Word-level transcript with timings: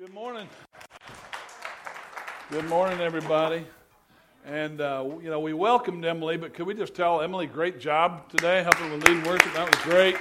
Good 0.00 0.14
morning. 0.14 0.48
Good 2.50 2.66
morning, 2.70 3.00
everybody. 3.00 3.66
And, 4.46 4.80
uh, 4.80 5.04
you 5.22 5.28
know, 5.28 5.40
we 5.40 5.52
welcomed 5.52 6.06
Emily, 6.06 6.38
but 6.38 6.54
could 6.54 6.66
we 6.66 6.72
just 6.72 6.94
tell 6.94 7.20
Emily, 7.20 7.46
great 7.46 7.78
job 7.78 8.30
today, 8.30 8.62
helping 8.62 8.90
with 8.90 9.06
lead 9.06 9.26
worship? 9.26 9.52
That 9.52 9.70
was 9.70 9.78
great. 9.82 10.16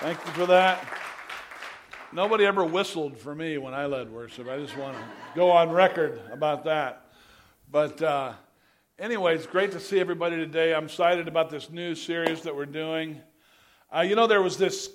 Thank 0.00 0.24
you 0.24 0.32
for 0.32 0.46
that. 0.46 0.82
Nobody 2.14 2.46
ever 2.46 2.64
whistled 2.64 3.18
for 3.18 3.34
me 3.34 3.58
when 3.58 3.74
I 3.74 3.84
led 3.84 4.10
worship. 4.10 4.48
I 4.48 4.56
just 4.56 4.74
want 4.78 4.96
to 4.96 5.04
go 5.34 5.50
on 5.50 5.70
record 5.70 6.22
about 6.32 6.64
that. 6.64 7.12
But 7.70 8.00
uh, 8.00 8.32
anyway, 8.98 9.34
it's 9.34 9.44
great 9.44 9.72
to 9.72 9.80
see 9.80 10.00
everybody 10.00 10.36
today. 10.36 10.72
I'm 10.72 10.86
excited 10.86 11.28
about 11.28 11.50
this 11.50 11.68
new 11.68 11.94
series 11.94 12.40
that 12.44 12.56
we're 12.56 12.64
doing. 12.64 13.20
Uh, 13.94 14.00
you 14.00 14.16
know, 14.16 14.26
there 14.26 14.40
was 14.40 14.56
this 14.56 14.88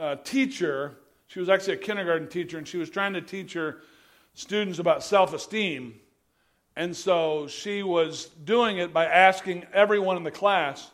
uh, 0.00 0.16
teacher 0.16 0.96
she 1.30 1.38
was 1.38 1.48
actually 1.48 1.74
a 1.74 1.76
kindergarten 1.76 2.26
teacher, 2.26 2.58
and 2.58 2.66
she 2.66 2.76
was 2.76 2.90
trying 2.90 3.12
to 3.12 3.20
teach 3.20 3.52
her 3.52 3.82
students 4.34 4.80
about 4.80 5.04
self 5.04 5.32
esteem. 5.32 5.94
And 6.74 6.96
so 6.96 7.46
she 7.46 7.84
was 7.84 8.26
doing 8.44 8.78
it 8.78 8.92
by 8.92 9.06
asking 9.06 9.64
everyone 9.72 10.16
in 10.16 10.24
the 10.24 10.32
class. 10.32 10.90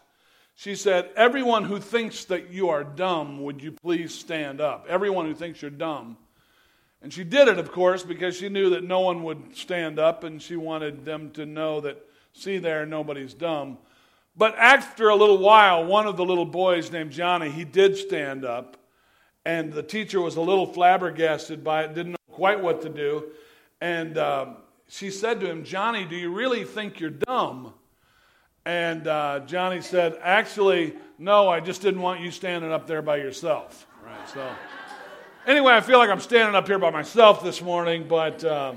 She 0.55 0.75
said, 0.75 1.09
Everyone 1.17 1.65
who 1.65 1.81
thinks 1.81 2.27
that 2.27 2.51
you 2.51 2.69
are 2.69 2.85
dumb, 2.85 3.43
would 3.45 3.63
you 3.63 3.73
please 3.73 4.15
stand 4.15 4.61
up? 4.61 4.85
Everyone 4.91 5.25
who 5.25 5.35
thinks 5.35 5.63
you're 5.63 5.71
dumb. 5.71 6.19
And 7.01 7.11
she 7.11 7.25
did 7.25 7.49
it, 7.49 7.59
of 7.59 7.73
course, 7.73 8.03
because 8.03 8.37
she 8.37 8.51
knew 8.51 8.69
that 8.71 8.85
no 8.85 9.01
one 9.01 9.23
would 9.23 9.57
stand 9.57 9.99
up, 9.99 10.23
and 10.23 10.43
she 10.43 10.57
wanted 10.57 11.07
them 11.07 11.31
to 11.31 11.47
know 11.47 11.81
that, 11.81 11.97
see 12.35 12.59
there, 12.59 12.85
nobody's 12.85 13.33
dumb. 13.33 13.79
But 14.37 14.55
after 14.59 15.09
a 15.09 15.17
little 15.17 15.39
while, 15.39 15.87
one 15.87 16.07
of 16.07 16.19
the 16.19 16.27
little 16.27 16.45
boys 16.45 16.93
named 16.93 17.13
Johnny, 17.13 17.51
he 17.51 17.65
did 17.65 17.97
stand 17.97 18.45
up 18.45 18.77
and 19.47 19.73
the 19.73 19.83
teacher 19.83 20.21
was 20.21 20.35
a 20.35 20.41
little 20.41 20.67
flabbergasted 20.67 21.63
by 21.63 21.85
it, 21.85 21.95
didn't 21.95 22.13
know 22.13 22.33
quite 22.33 22.61
what 22.61 22.83
to 22.83 22.89
do. 22.89 23.27
And 23.81 24.19
uh, 24.19 24.55
she 24.89 25.09
said 25.09 25.39
to 25.39 25.49
him, 25.49 25.63
Johnny, 25.63 26.05
do 26.05 26.17
you 26.17 26.35
really 26.35 26.65
think 26.65 26.99
you're 26.99 27.11
dumb? 27.11 27.73
And 28.65 29.07
uh, 29.07 29.41
Johnny 29.47 29.83
said, 29.83 30.19
Actually, 30.21 30.95
no, 31.17 31.49
I 31.49 31.61
just 31.61 31.81
didn't 31.81 32.01
want 32.01 32.21
you 32.21 32.33
standing 32.33 32.73
up 32.73 32.89
there 32.89 33.03
by 33.03 33.19
yourself. 33.19 33.87
Right, 34.05 34.29
so. 34.29 34.51
Anyway, 35.47 35.73
I 35.73 35.81
feel 35.81 35.99
like 35.99 36.11
I'm 36.11 36.19
standing 36.19 36.57
up 36.57 36.67
here 36.67 36.81
by 36.81 36.91
myself 36.91 37.45
this 37.45 37.63
morning, 37.63 38.07
but 38.09 38.43
uh, 38.43 38.75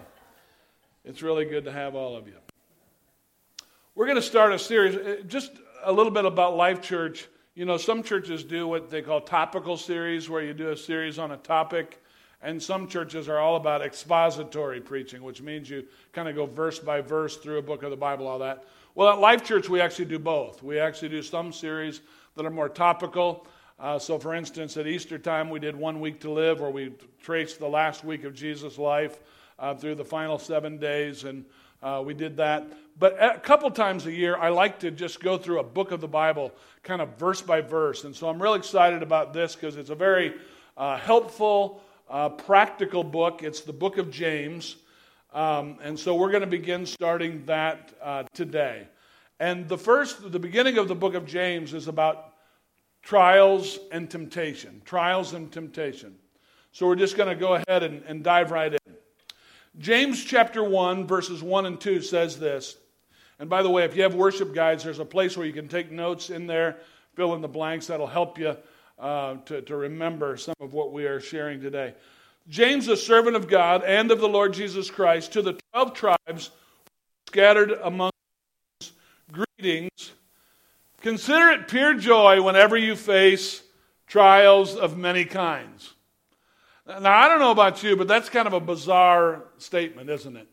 it's 1.03 1.23
really 1.23 1.45
good 1.45 1.65
to 1.65 1.71
have 1.71 1.95
all 1.95 2.15
of 2.15 2.27
you. 2.27 2.35
We're 3.95 4.05
going 4.05 4.17
to 4.17 4.21
start 4.21 4.53
a 4.53 4.59
series, 4.59 4.95
uh, 4.95 5.23
just 5.25 5.51
a 5.83 5.91
little 5.91 6.11
bit 6.11 6.25
about 6.25 6.55
Life 6.55 6.83
Church 6.83 7.27
you 7.59 7.65
know, 7.65 7.75
some 7.75 8.03
churches 8.03 8.45
do 8.45 8.69
what 8.69 8.89
they 8.89 9.01
call 9.01 9.19
topical 9.19 9.75
series, 9.75 10.29
where 10.29 10.41
you 10.41 10.53
do 10.53 10.69
a 10.69 10.77
series 10.77 11.19
on 11.19 11.31
a 11.31 11.37
topic. 11.37 12.01
And 12.41 12.63
some 12.63 12.87
churches 12.87 13.27
are 13.27 13.37
all 13.37 13.57
about 13.57 13.81
expository 13.81 14.79
preaching, 14.79 15.21
which 15.21 15.41
means 15.41 15.69
you 15.69 15.85
kind 16.13 16.29
of 16.29 16.35
go 16.35 16.45
verse 16.45 16.79
by 16.79 17.01
verse 17.01 17.35
through 17.35 17.57
a 17.57 17.61
book 17.61 17.83
of 17.83 17.89
the 17.89 17.97
Bible, 17.97 18.27
all 18.27 18.39
that. 18.39 18.63
Well, 18.95 19.09
at 19.09 19.19
Life 19.19 19.43
Church, 19.43 19.67
we 19.67 19.81
actually 19.81 20.05
do 20.05 20.19
both. 20.19 20.63
We 20.63 20.79
actually 20.79 21.09
do 21.09 21.21
some 21.21 21.51
series 21.51 21.99
that 22.37 22.45
are 22.45 22.49
more 22.49 22.69
topical. 22.69 23.45
Uh, 23.77 23.99
so, 23.99 24.17
for 24.17 24.33
instance, 24.33 24.77
at 24.77 24.87
Easter 24.87 25.19
time, 25.19 25.49
we 25.49 25.59
did 25.59 25.75
One 25.75 25.99
Week 25.99 26.21
to 26.21 26.31
Live, 26.31 26.61
where 26.61 26.71
we 26.71 26.93
traced 27.21 27.59
the 27.59 27.67
last 27.67 28.05
week 28.05 28.23
of 28.23 28.33
Jesus' 28.33 28.77
life 28.77 29.19
uh, 29.59 29.75
through 29.75 29.95
the 29.95 30.05
final 30.05 30.39
seven 30.39 30.77
days. 30.77 31.25
And 31.25 31.43
uh, 31.83 32.01
we 32.05 32.13
did 32.13 32.37
that. 32.37 32.71
But 32.99 33.15
a 33.23 33.39
couple 33.39 33.71
times 33.71 34.05
a 34.05 34.11
year, 34.11 34.35
I 34.35 34.49
like 34.49 34.79
to 34.79 34.91
just 34.91 35.21
go 35.21 35.37
through 35.37 35.59
a 35.59 35.63
book 35.63 35.91
of 35.91 36.01
the 36.01 36.07
Bible, 36.07 36.51
kind 36.83 37.01
of 37.01 37.17
verse 37.17 37.41
by 37.41 37.61
verse. 37.61 38.03
And 38.03 38.13
so 38.13 38.27
I'm 38.27 38.41
really 38.41 38.59
excited 38.59 39.01
about 39.01 39.31
this 39.31 39.55
because 39.55 39.77
it's 39.77 39.89
a 39.89 39.95
very 39.95 40.35
uh, 40.75 40.97
helpful, 40.97 41.81
uh, 42.09 42.27
practical 42.27 43.05
book. 43.05 43.41
It's 43.41 43.61
the 43.61 43.71
book 43.71 43.97
of 43.97 44.11
James. 44.11 44.75
Um, 45.33 45.77
and 45.81 45.97
so 45.97 46.13
we're 46.15 46.31
going 46.31 46.41
to 46.41 46.47
begin 46.47 46.85
starting 46.85 47.45
that 47.45 47.93
uh, 48.03 48.23
today. 48.33 48.85
And 49.39 49.69
the 49.69 49.77
first, 49.77 50.29
the 50.33 50.39
beginning 50.39 50.77
of 50.77 50.89
the 50.89 50.95
book 50.95 51.13
of 51.13 51.25
James 51.25 51.73
is 51.73 51.87
about 51.87 52.33
trials 53.01 53.79
and 53.93 54.09
temptation. 54.09 54.81
Trials 54.83 55.33
and 55.33 55.49
temptation. 55.49 56.15
So 56.73 56.85
we're 56.85 56.95
just 56.97 57.15
going 57.15 57.29
to 57.29 57.35
go 57.39 57.53
ahead 57.53 57.83
and, 57.83 58.03
and 58.03 58.25
dive 58.25 58.51
right 58.51 58.73
in. 58.73 58.79
James 59.77 60.21
chapter 60.25 60.61
1, 60.61 61.07
verses 61.07 61.41
1 61.41 61.65
and 61.65 61.79
2 61.79 62.01
says 62.01 62.37
this. 62.37 62.75
And 63.39 63.49
by 63.49 63.63
the 63.63 63.69
way, 63.69 63.85
if 63.85 63.95
you 63.95 64.03
have 64.03 64.15
worship 64.15 64.53
guides, 64.53 64.83
there's 64.83 64.99
a 64.99 65.05
place 65.05 65.37
where 65.37 65.47
you 65.47 65.53
can 65.53 65.69
take 65.69 65.91
notes 65.91 66.29
in 66.29 66.45
there, 66.45 66.77
fill 67.15 67.33
in 67.35 67.41
the 67.41 67.47
blanks. 67.47 67.87
That'll 67.87 68.05
help 68.05 68.37
you 68.37 68.57
uh, 68.99 69.35
to, 69.45 69.61
to 69.61 69.75
remember 69.75 70.35
some 70.35 70.55
of 70.59 70.73
what 70.73 70.91
we 70.91 71.05
are 71.05 71.21
sharing 71.21 71.61
today. 71.61 71.93
James, 72.49 72.87
a 72.87 72.97
servant 72.97 73.35
of 73.35 73.47
God 73.47 73.83
and 73.83 74.11
of 74.11 74.19
the 74.19 74.27
Lord 74.27 74.53
Jesus 74.53 74.91
Christ, 74.91 75.33
to 75.33 75.41
the 75.41 75.57
12 75.73 75.93
tribes 75.93 76.51
scattered 77.27 77.71
among 77.83 78.11
us, 78.81 78.91
greetings. 79.31 80.11
Consider 81.01 81.49
it 81.49 81.67
pure 81.67 81.93
joy 81.93 82.41
whenever 82.41 82.75
you 82.75 82.95
face 82.95 83.61
trials 84.07 84.75
of 84.75 84.97
many 84.97 85.23
kinds. 85.23 85.93
Now, 86.87 87.15
I 87.15 87.29
don't 87.29 87.39
know 87.39 87.51
about 87.51 87.83
you, 87.83 87.95
but 87.95 88.07
that's 88.07 88.29
kind 88.29 88.47
of 88.47 88.53
a 88.53 88.59
bizarre 88.59 89.43
statement, 89.59 90.09
isn't 90.09 90.35
it? 90.35 90.47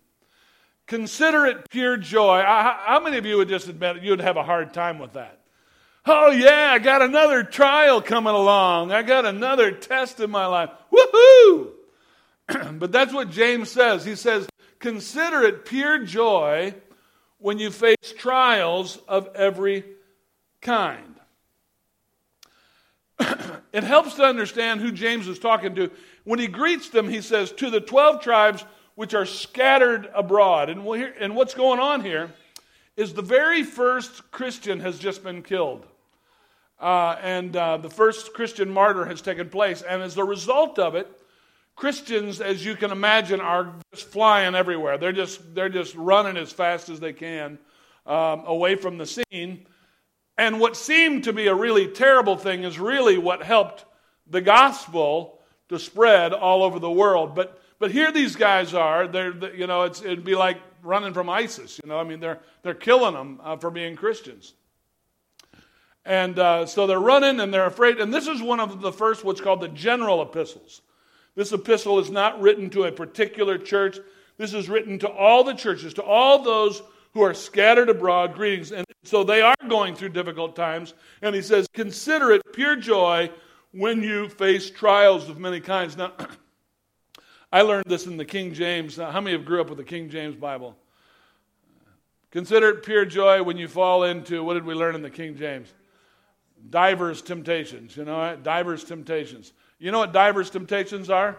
Consider 0.87 1.47
it 1.47 1.69
pure 1.71 1.97
joy. 1.97 2.43
How 2.43 3.01
many 3.03 3.19
of 3.19 3.27
you 3.27 3.39
would 3.39 3.49
just 3.49 3.69
admit 3.69 4.03
you'd 4.03 4.21
have 4.21 4.37
a 4.37 4.45
hard 4.45 4.73
time 4.73 4.99
with 4.99 5.15
that? 5.15 5.41
Oh, 6.05 6.31
yeah, 6.31 6.71
I 6.73 6.79
got 6.79 7.03
another 7.03 7.43
trial 7.43 8.01
coming 8.01 8.35
along. 8.35 8.93
I 8.93 9.03
got 9.03 9.25
another 9.25 9.73
test 9.73 10.21
in 10.21 10.31
my 10.31 10.47
life. 10.47 10.71
Woohoo! 10.93 11.73
but 12.79 12.93
that's 12.93 13.13
what 13.13 13.31
James 13.31 13.71
says. 13.71 14.05
He 14.05 14.15
says, 14.15 14.47
Consider 14.79 15.43
it 15.43 15.65
pure 15.65 16.05
joy 16.05 16.75
when 17.39 17.59
you 17.59 17.73
face 17.73 17.97
trials 18.17 18.99
of 19.09 19.29
every 19.35 19.85
kind. 20.61 21.17
it 23.73 23.83
helps 23.83 24.15
to 24.15 24.23
understand 24.23 24.81
who 24.81 24.93
James 24.93 25.27
is 25.27 25.41
talking 25.41 25.75
to. 25.75 25.91
When 26.23 26.39
he 26.39 26.47
greets 26.47 26.91
them, 26.91 27.09
he 27.09 27.21
says, 27.21 27.51
To 27.53 27.71
the 27.71 27.81
12 27.81 28.23
tribes 28.23 28.65
which 28.97 29.15
are 29.15 29.27
scattered 29.27 30.09
abroad. 30.15 30.69
And, 30.69 30.85
we'll 30.85 30.99
hear, 30.99 31.15
and 31.21 31.37
what's 31.37 31.55
going 31.55 31.79
on 31.79 32.01
here 32.01 32.33
is 32.97 33.13
the 33.15 33.23
very 33.23 33.63
first 33.63 34.31
Christian 34.33 34.81
has 34.81 34.99
just 34.99 35.23
been 35.23 35.43
killed. 35.43 35.87
Uh, 36.81 37.17
and 37.23 37.55
uh, 37.55 37.77
the 37.77 37.91
first 37.91 38.35
Christian 38.35 38.71
martyr 38.71 39.05
has 39.05 39.23
taken 39.23 39.49
place. 39.49 39.83
And 39.83 40.03
as 40.03 40.17
a 40.17 40.25
result 40.25 40.79
of 40.79 40.95
it, 40.95 41.09
Christians, 41.77 42.41
as 42.41 42.65
you 42.65 42.75
can 42.75 42.91
imagine, 42.91 43.41
are 43.41 43.75
just 43.95 44.09
flying 44.09 44.55
everywhere. 44.55 44.97
They're 44.97 45.13
just, 45.13 45.55
they're 45.55 45.69
just 45.69 45.95
running 45.95 46.39
as 46.39 46.51
fast 46.51 46.89
as 46.89 46.99
they 46.99 47.13
can 47.13 47.59
um, 48.07 48.45
away 48.47 48.77
from 48.77 48.97
the 48.97 49.07
scene. 49.07 49.67
And 50.39 50.59
what 50.59 50.75
seemed 50.75 51.25
to 51.25 51.35
be 51.35 51.49
a 51.49 51.55
really 51.55 51.89
terrible 51.89 52.37
thing 52.37 52.65
is 52.65 52.79
really 52.79 53.19
what 53.19 53.43
helped 53.43 53.85
the 54.27 54.41
gospel 54.41 55.39
to 55.69 55.79
spread 55.79 56.33
all 56.33 56.63
over 56.63 56.79
the 56.79 56.91
world. 56.91 57.35
But, 57.35 57.61
but 57.79 57.91
here 57.91 58.13
these 58.13 58.37
guys 58.37 58.75
are. 58.75 59.07
They're, 59.07 59.55
you 59.55 59.67
know, 59.67 59.83
it's, 59.83 60.01
it'd 60.01 60.25
be 60.25 60.35
like 60.35 60.59
running 60.83 61.13
from 61.13 61.29
ISIS. 61.29 61.81
You 61.83 61.91
know, 61.91 61.99
I 61.99 62.05
mean, 62.05 62.21
they're, 62.21 62.41
they're 62.63 62.75
killing 62.75 63.15
them 63.15 63.41
uh, 63.43 63.57
for 63.57 63.71
being 63.71 63.97
Christians. 63.97 64.55
And 66.05 66.39
uh, 66.39 66.67
so 66.67 66.87
they're 66.87 67.01
running 67.01 67.41
and 67.41 67.53
they're 67.53 67.67
afraid. 67.67 67.99
And 67.99 68.15
this 68.15 68.29
is 68.29 68.41
one 68.41 68.61
of 68.61 68.81
the 68.81 68.93
first, 68.93 69.25
what's 69.25 69.41
called 69.41 69.61
the 69.61 69.69
general 69.69 70.23
epistles. 70.23 70.83
This 71.35 71.53
epistle 71.53 71.99
is 71.99 72.11
not 72.11 72.41
written 72.41 72.71
to 72.71 72.85
a 72.85 72.93
particular 72.93 73.59
church. 73.59 73.99
This 74.39 74.55
is 74.55 74.69
written 74.69 74.99
to 75.01 75.09
all 75.09 75.45
the 75.45 75.55
churches, 75.55 75.95
to 75.95 76.03
all 76.03 76.43
those 76.43 76.83
who 77.13 77.23
are 77.23 77.35
scattered 77.35 77.89
abroad. 77.89 78.35
Greetings. 78.35 78.71
And 78.71 78.87
so 79.03 79.25
they 79.25 79.43
are 79.43 79.55
going 79.69 79.97
through 79.97 80.11
difficult 80.11 80.55
times. 80.55 80.95
And 81.23 81.35
he 81.35 81.43
says, 81.43 81.67
Consider 81.75 82.31
it 82.31 82.43
pure 82.55 82.77
joy 82.77 83.31
when 83.73 84.03
you 84.03 84.29
face 84.29 84.71
trials 84.71 85.29
of 85.29 85.39
many 85.39 85.61
kinds. 85.61 85.97
Now, 85.97 86.13
I 87.57 87.63
learned 87.63 87.87
this 87.87 88.05
in 88.05 88.19
the 88.19 88.25
King 88.27 88.53
James. 88.53 88.97
How 88.97 89.19
many 89.19 89.35
have 89.35 89.47
grew 89.47 89.63
up 89.63 89.71
with 89.71 89.79
the 89.79 89.85
King 89.85 90.11
James 90.11 90.37
Bible? 90.37 90.77
Consider 92.31 92.69
it 92.69 92.83
pure 92.83 93.07
joy 93.07 93.43
when 93.43 93.57
you 93.57 93.67
fall 93.67 94.05
into, 94.05 94.45
what 94.45 94.53
did 94.53 94.67
we 94.67 94.75
learn 94.75 94.95
in 94.95 95.01
the 95.01 95.09
King 95.09 95.39
James? 95.39 95.73
Divers 96.69 97.23
temptations. 97.23 97.97
You 97.97 98.05
know, 98.05 98.37
divers 98.43 98.85
temptations. 98.85 99.55
You 99.79 99.91
know 99.91 100.01
what 100.01 100.13
divers 100.13 100.51
temptations 100.51 101.09
are? 101.09 101.39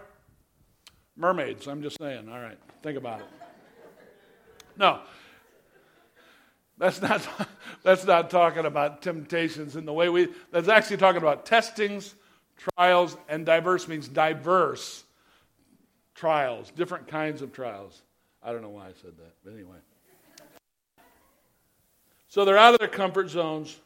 Mermaids. 1.14 1.68
I'm 1.68 1.82
just 1.82 1.96
saying. 2.00 2.28
All 2.28 2.40
right, 2.40 2.58
think 2.82 2.98
about 2.98 3.20
it. 3.20 3.26
No, 4.76 4.98
that's 6.78 7.00
not, 7.00 7.28
that's 7.84 8.04
not 8.04 8.28
talking 8.28 8.66
about 8.66 9.02
temptations 9.02 9.76
in 9.76 9.84
the 9.84 9.92
way 9.92 10.08
we, 10.08 10.30
that's 10.50 10.66
actually 10.66 10.96
talking 10.96 11.22
about 11.22 11.46
testings, 11.46 12.16
trials, 12.56 13.16
and 13.28 13.46
diverse 13.46 13.86
means 13.86 14.08
diverse 14.08 15.04
trials, 16.18 16.70
different 16.76 17.06
kinds 17.06 17.42
of 17.42 17.52
trials. 17.52 18.02
I 18.42 18.52
don't 18.52 18.62
know 18.62 18.70
why 18.70 18.86
I 18.86 18.92
said 19.02 19.16
that, 19.16 19.34
but 19.44 19.52
anyway. 19.52 19.76
So 22.28 22.44
they're 22.44 22.58
out 22.58 22.74
of 22.74 22.80
their 22.80 22.88
comfort 22.88 23.30
zones. 23.30 23.76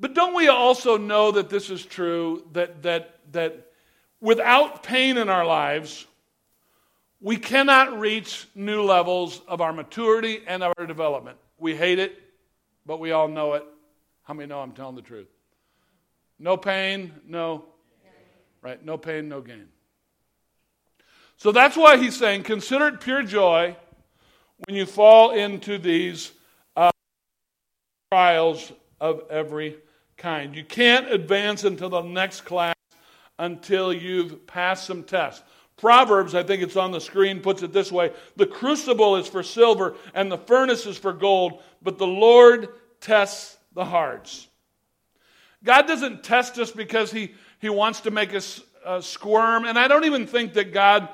But 0.00 0.14
don't 0.14 0.34
we 0.34 0.48
also 0.48 0.96
know 0.96 1.32
that 1.32 1.48
this 1.50 1.70
is 1.70 1.84
true, 1.84 2.44
that, 2.52 2.82
that, 2.82 3.18
that 3.32 3.66
without 4.20 4.82
pain 4.82 5.18
in 5.18 5.28
our 5.28 5.46
lives, 5.46 6.06
We 7.20 7.36
cannot 7.36 7.98
reach 7.98 8.46
new 8.54 8.82
levels 8.82 9.40
of 9.48 9.60
our 9.60 9.72
maturity 9.72 10.42
and 10.46 10.62
our 10.62 10.86
development. 10.86 11.36
We 11.58 11.74
hate 11.74 11.98
it, 11.98 12.20
but 12.86 13.00
we 13.00 13.10
all 13.10 13.26
know 13.26 13.54
it. 13.54 13.64
How 14.22 14.34
many 14.34 14.46
know 14.48 14.60
I'm 14.60 14.72
telling 14.72 14.94
the 14.94 15.02
truth? 15.02 15.26
No 16.38 16.56
pain, 16.56 17.12
no. 17.26 17.64
Right? 18.62 18.84
No 18.84 18.96
pain, 18.98 19.28
no 19.28 19.40
gain. 19.40 19.66
So 21.38 21.52
that's 21.52 21.76
why 21.76 21.98
he's 21.98 22.16
saying, 22.16 22.42
consider 22.42 22.88
it 22.88 23.00
pure 23.00 23.22
joy 23.22 23.76
when 24.66 24.76
you 24.76 24.86
fall 24.86 25.30
into 25.30 25.78
these 25.78 26.32
uh, 26.76 26.90
trials 28.10 28.72
of 29.00 29.22
every 29.30 29.76
kind. 30.16 30.56
You 30.56 30.64
can't 30.64 31.12
advance 31.12 31.62
into 31.62 31.88
the 31.88 32.02
next 32.02 32.40
class 32.40 32.74
until 33.38 33.92
you've 33.92 34.48
passed 34.48 34.84
some 34.84 35.04
tests. 35.04 35.44
Proverbs, 35.76 36.34
I 36.34 36.42
think 36.42 36.60
it's 36.60 36.74
on 36.74 36.90
the 36.90 37.00
screen, 37.00 37.38
puts 37.38 37.62
it 37.62 37.72
this 37.72 37.92
way 37.92 38.10
The 38.34 38.46
crucible 38.46 39.14
is 39.14 39.28
for 39.28 39.44
silver 39.44 39.94
and 40.14 40.32
the 40.32 40.38
furnace 40.38 40.86
is 40.86 40.98
for 40.98 41.12
gold, 41.12 41.62
but 41.82 41.98
the 41.98 42.06
Lord 42.06 42.68
tests 43.00 43.56
the 43.74 43.84
hearts. 43.84 44.48
God 45.62 45.86
doesn't 45.86 46.24
test 46.24 46.58
us 46.58 46.72
because 46.72 47.12
He, 47.12 47.32
he 47.60 47.68
wants 47.68 48.00
to 48.00 48.10
make 48.10 48.34
us 48.34 48.60
uh, 48.84 49.00
squirm. 49.00 49.66
And 49.66 49.78
I 49.78 49.86
don't 49.86 50.04
even 50.04 50.26
think 50.26 50.54
that 50.54 50.72
God 50.72 51.08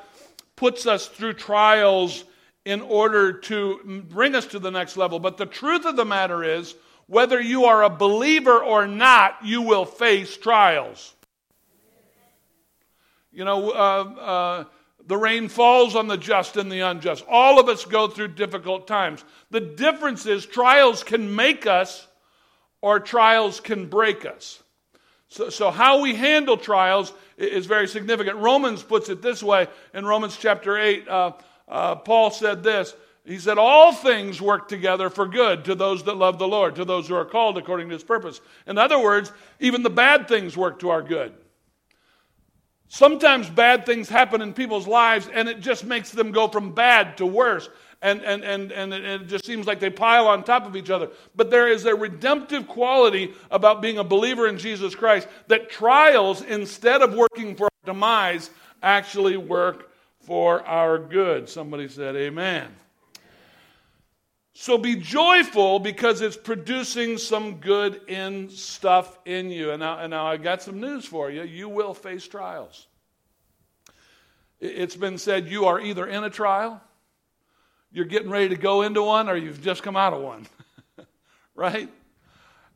puts 0.57 0.87
us 0.87 1.09
through 1.09 1.35
trials 1.35 2.25
in 2.65 2.81
order 2.81 3.33
to 3.33 4.05
bring 4.09 4.35
us 4.35 4.47
to 4.47 4.59
the 4.59 4.71
next 4.71 4.97
level. 4.97 5.19
But 5.19 5.37
the 5.37 5.47
truth 5.47 5.85
of 5.85 5.97
the 5.97 6.05
matter 6.05 6.43
is, 6.43 6.75
whether 7.07 7.41
you 7.41 7.67
are 7.67 7.83
a 7.83 7.91
believer 7.91 8.59
or 8.59 8.87
not, 8.87 9.39
you 9.45 9.63
will 9.63 9.85
face 9.85 10.37
trials. 10.37 11.15
You 13.31 13.45
know, 13.45 13.71
uh, 13.71 13.75
uh, 13.75 14.65
the 15.07 15.17
rain 15.17 15.49
falls 15.49 15.97
on 15.97 16.07
the 16.07 16.17
just 16.17 16.57
and 16.57 16.73
the 16.73 16.81
unjust. 16.81 17.25
All 17.29 17.61
of 17.61 17.69
us 17.69 17.85
go 17.85 18.09
through 18.09 18.29
difficult 18.29 18.87
times. 18.87 19.25
The 19.51 19.61
difference 19.61 20.25
is, 20.25 20.47
trials 20.47 21.03
can 21.05 21.35
make 21.35 21.67
us 21.67 22.07
or 22.81 23.01
trials 23.01 23.61
can 23.61 23.89
break 23.89 24.25
us. 24.25 24.63
So, 25.35 25.51
so 25.51 25.73
how 25.73 26.01
we 26.01 26.15
handle 26.15 26.57
trials 26.57 27.13
is 27.37 27.67
very 27.67 27.89
significant. 27.89 28.37
Romans 28.37 28.85
puts 28.85 29.09
it 29.09 29.21
this 29.21 29.43
way 29.43 29.67
in 29.93 30.07
Romans 30.07 30.37
chapter 30.37 30.79
8. 30.79 31.09
Uh, 31.09 31.33
uh, 31.67 31.97
Paul 31.97 32.31
said 32.31 32.63
this. 32.63 32.95
He 33.25 33.41
said, 33.41 33.59
All 33.59 33.93
things 33.93 34.41
work 34.41 34.69
together 34.69 35.11
for 35.11 35.27
good 35.27 35.65
to 35.65 35.75
those 35.75 36.05
that 36.05 36.17
love 36.17 36.39
the 36.39 36.47
Lord, 36.47 36.77
to 36.77 36.85
those 36.85 37.09
who 37.09 37.17
are 37.17 37.25
called 37.25 37.59
according 37.59 37.89
to 37.89 37.95
his 37.95 38.05
purpose. 38.05 38.41
In 38.69 38.79
other 38.79 39.03
words, 39.03 39.33
even 39.59 39.83
the 39.83 39.91
bad 39.91 40.29
things 40.29 40.57
work 40.57 40.79
to 40.79 40.91
our 40.91 41.03
good. 41.03 41.35
Sometimes 42.87 43.51
bad 43.51 43.87
things 43.87 44.09
happen 44.09 44.41
in 44.41 44.55
people's 44.55 44.87
lives 44.87 45.29
and 45.35 45.49
it 45.49 45.59
just 45.59 45.85
makes 45.85 46.13
them 46.13 46.31
go 46.31 46.47
from 46.47 46.75
bad 46.75 47.17
to 47.17 47.27
worse. 47.27 47.69
And, 48.05 48.21
and, 48.23 48.45
and, 48.45 48.71
and 48.71 48.93
it 48.93 49.29
just 49.29 49.47
seems 49.47 49.67
like 49.67 49.81
they 49.81 49.89
pile 49.89 50.27
on 50.27 50.45
top 50.45 50.67
of 50.67 50.77
each 50.77 50.91
other. 50.91 51.09
But 51.35 51.51
there 51.51 51.69
is 51.69 51.87
a 51.87 51.95
redemptive 51.95 52.69
quality 52.69 53.33
about 53.51 53.81
being 53.81 53.97
a 53.97 54.05
believer 54.05 54.47
in 54.47 54.59
Jesus 54.59 54.95
Christ 54.95 55.27
that 55.47 55.71
trials, 55.71 56.43
instead 56.43 57.01
of 57.01 57.15
working 57.15 57.57
for 57.57 57.65
our 57.65 57.87
demise, 57.87 58.51
actually 58.83 59.39
work 59.39 59.91
for 60.21 60.63
our 60.67 60.99
good. 60.99 61.49
Somebody 61.49 61.89
said, 61.89 62.15
Amen. 62.15 62.69
So 64.53 64.77
be 64.77 64.97
joyful 64.97 65.79
because 65.79 66.21
it's 66.21 66.37
producing 66.37 67.17
some 67.17 67.55
good 67.55 68.03
in 68.07 68.51
stuff 68.51 69.19
in 69.25 69.51
you. 69.51 69.71
And 69.71 69.81
now, 69.81 69.99
and 69.99 70.11
now 70.11 70.27
I 70.27 70.37
got 70.37 70.61
some 70.63 70.79
news 70.79 71.07
for 71.07 71.31
you. 71.31 71.43
You 71.43 71.71
will 71.71 71.95
face 71.95 72.29
trials. 72.29 72.87
It's 74.61 74.95
been 74.95 75.17
said 75.17 75.49
you 75.49 75.65
are 75.65 75.81
either 75.81 76.07
in 76.07 76.23
a 76.23 76.31
trial, 76.31 76.83
you're 77.95 78.05
getting 78.05 78.29
ready 78.29 78.49
to 78.49 78.57
go 78.57 78.83
into 78.83 79.03
one, 79.03 79.29
or 79.29 79.37
you've 79.37 79.63
just 79.63 79.85
come 79.85 79.97
out 79.97 80.13
of 80.13 80.21
one. 80.21 80.47
right? 81.55 81.89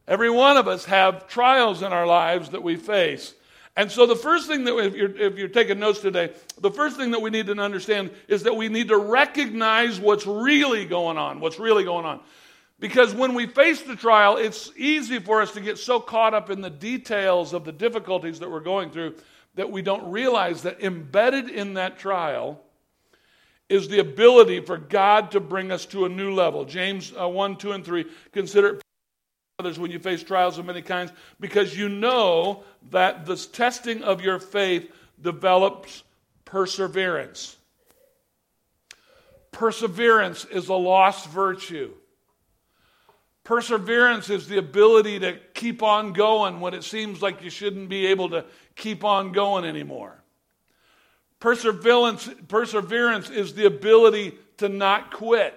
Every 0.06 0.30
one 0.30 0.56
of 0.56 0.68
us 0.68 0.84
have 0.84 1.26
trials 1.26 1.82
in 1.82 1.92
our 1.92 2.06
lives 2.06 2.50
that 2.50 2.62
we 2.62 2.76
face. 2.76 3.34
And 3.76 3.90
so, 3.90 4.06
the 4.06 4.16
first 4.16 4.46
thing 4.46 4.64
that, 4.64 4.76
if 4.78 4.94
you're, 4.94 5.16
if 5.16 5.36
you're 5.36 5.48
taking 5.48 5.80
notes 5.80 5.98
today, 5.98 6.32
the 6.60 6.70
first 6.70 6.96
thing 6.96 7.10
that 7.10 7.20
we 7.20 7.30
need 7.30 7.46
to 7.46 7.58
understand 7.58 8.10
is 8.28 8.44
that 8.44 8.54
we 8.54 8.68
need 8.68 8.88
to 8.88 8.96
recognize 8.96 10.00
what's 10.00 10.26
really 10.26 10.86
going 10.86 11.18
on. 11.18 11.40
What's 11.40 11.58
really 11.58 11.84
going 11.84 12.06
on. 12.06 12.20
Because 12.80 13.12
when 13.12 13.34
we 13.34 13.46
face 13.46 13.82
the 13.82 13.96
trial, 13.96 14.36
it's 14.36 14.70
easy 14.76 15.18
for 15.18 15.42
us 15.42 15.52
to 15.52 15.60
get 15.60 15.78
so 15.78 15.98
caught 15.98 16.32
up 16.32 16.48
in 16.48 16.60
the 16.60 16.70
details 16.70 17.52
of 17.52 17.64
the 17.64 17.72
difficulties 17.72 18.38
that 18.38 18.50
we're 18.50 18.60
going 18.60 18.90
through 18.90 19.16
that 19.56 19.72
we 19.72 19.82
don't 19.82 20.12
realize 20.12 20.62
that 20.62 20.80
embedded 20.80 21.48
in 21.48 21.74
that 21.74 21.98
trial 21.98 22.62
is 23.68 23.88
the 23.88 23.98
ability 23.98 24.60
for 24.60 24.78
God 24.78 25.30
to 25.32 25.40
bring 25.40 25.70
us 25.70 25.84
to 25.86 26.04
a 26.04 26.08
new 26.08 26.32
level. 26.32 26.64
James 26.64 27.12
uh, 27.18 27.28
1, 27.28 27.56
2, 27.56 27.72
and 27.72 27.84
3 27.84 28.06
consider 28.32 28.80
others 29.58 29.78
when 29.78 29.90
you 29.90 29.98
face 29.98 30.22
trials 30.22 30.58
of 30.58 30.64
many 30.64 30.80
kinds 30.82 31.12
because 31.40 31.76
you 31.76 31.88
know 31.88 32.62
that 32.90 33.26
the 33.26 33.36
testing 33.36 34.02
of 34.02 34.22
your 34.22 34.38
faith 34.38 34.90
develops 35.20 36.04
perseverance. 36.44 37.56
Perseverance 39.52 40.44
is 40.44 40.68
a 40.68 40.74
lost 40.74 41.28
virtue. 41.28 41.92
Perseverance 43.44 44.30
is 44.30 44.46
the 44.46 44.58
ability 44.58 45.18
to 45.20 45.38
keep 45.54 45.82
on 45.82 46.12
going 46.12 46.60
when 46.60 46.74
it 46.74 46.84
seems 46.84 47.22
like 47.22 47.42
you 47.42 47.50
shouldn't 47.50 47.88
be 47.88 48.06
able 48.06 48.30
to 48.30 48.44
keep 48.76 49.04
on 49.04 49.32
going 49.32 49.64
anymore. 49.64 50.17
Perseverance, 51.40 52.28
perseverance 52.48 53.30
is 53.30 53.54
the 53.54 53.66
ability 53.66 54.34
to 54.56 54.68
not 54.68 55.12
quit. 55.12 55.54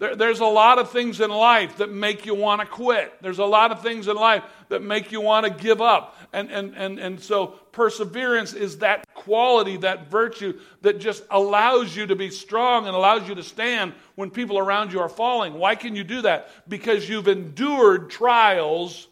There, 0.00 0.16
there's 0.16 0.40
a 0.40 0.46
lot 0.46 0.78
of 0.78 0.90
things 0.90 1.20
in 1.20 1.30
life 1.30 1.76
that 1.76 1.92
make 1.92 2.24
you 2.24 2.34
want 2.34 2.62
to 2.62 2.66
quit. 2.66 3.12
There's 3.20 3.38
a 3.38 3.44
lot 3.44 3.70
of 3.70 3.82
things 3.82 4.08
in 4.08 4.16
life 4.16 4.42
that 4.70 4.82
make 4.82 5.12
you 5.12 5.20
want 5.20 5.46
to 5.46 5.62
give 5.62 5.80
up. 5.80 6.16
And, 6.32 6.50
and, 6.50 6.74
and, 6.74 6.98
and 6.98 7.20
so 7.20 7.48
perseverance 7.70 8.54
is 8.54 8.78
that 8.78 9.04
quality, 9.14 9.76
that 9.78 10.10
virtue 10.10 10.58
that 10.80 10.98
just 11.00 11.22
allows 11.30 11.94
you 11.94 12.06
to 12.06 12.16
be 12.16 12.30
strong 12.30 12.86
and 12.86 12.96
allows 12.96 13.28
you 13.28 13.34
to 13.34 13.42
stand 13.42 13.92
when 14.14 14.30
people 14.30 14.58
around 14.58 14.92
you 14.92 15.00
are 15.00 15.08
falling. 15.08 15.52
Why 15.54 15.74
can 15.74 15.94
you 15.94 16.02
do 16.02 16.22
that? 16.22 16.48
Because 16.66 17.06
you've 17.06 17.28
endured 17.28 18.10
trials 18.10 19.06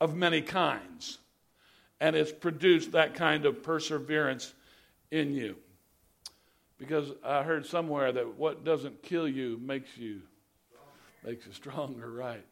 of 0.00 0.14
many 0.14 0.42
kinds. 0.42 1.18
And 1.98 2.14
it's 2.14 2.32
produced 2.32 2.92
that 2.92 3.14
kind 3.14 3.44
of 3.44 3.64
perseverance 3.64 4.54
in 5.10 5.34
you. 5.34 5.56
Because 6.78 7.10
I 7.24 7.42
heard 7.42 7.66
somewhere 7.66 8.10
that 8.12 8.38
what 8.38 8.64
doesn't 8.64 9.02
kill 9.02 9.28
you 9.28 9.58
makes 9.62 9.96
you 9.96 10.22
makes 11.24 11.46
you 11.46 11.52
stronger, 11.52 12.10
right? 12.10 12.44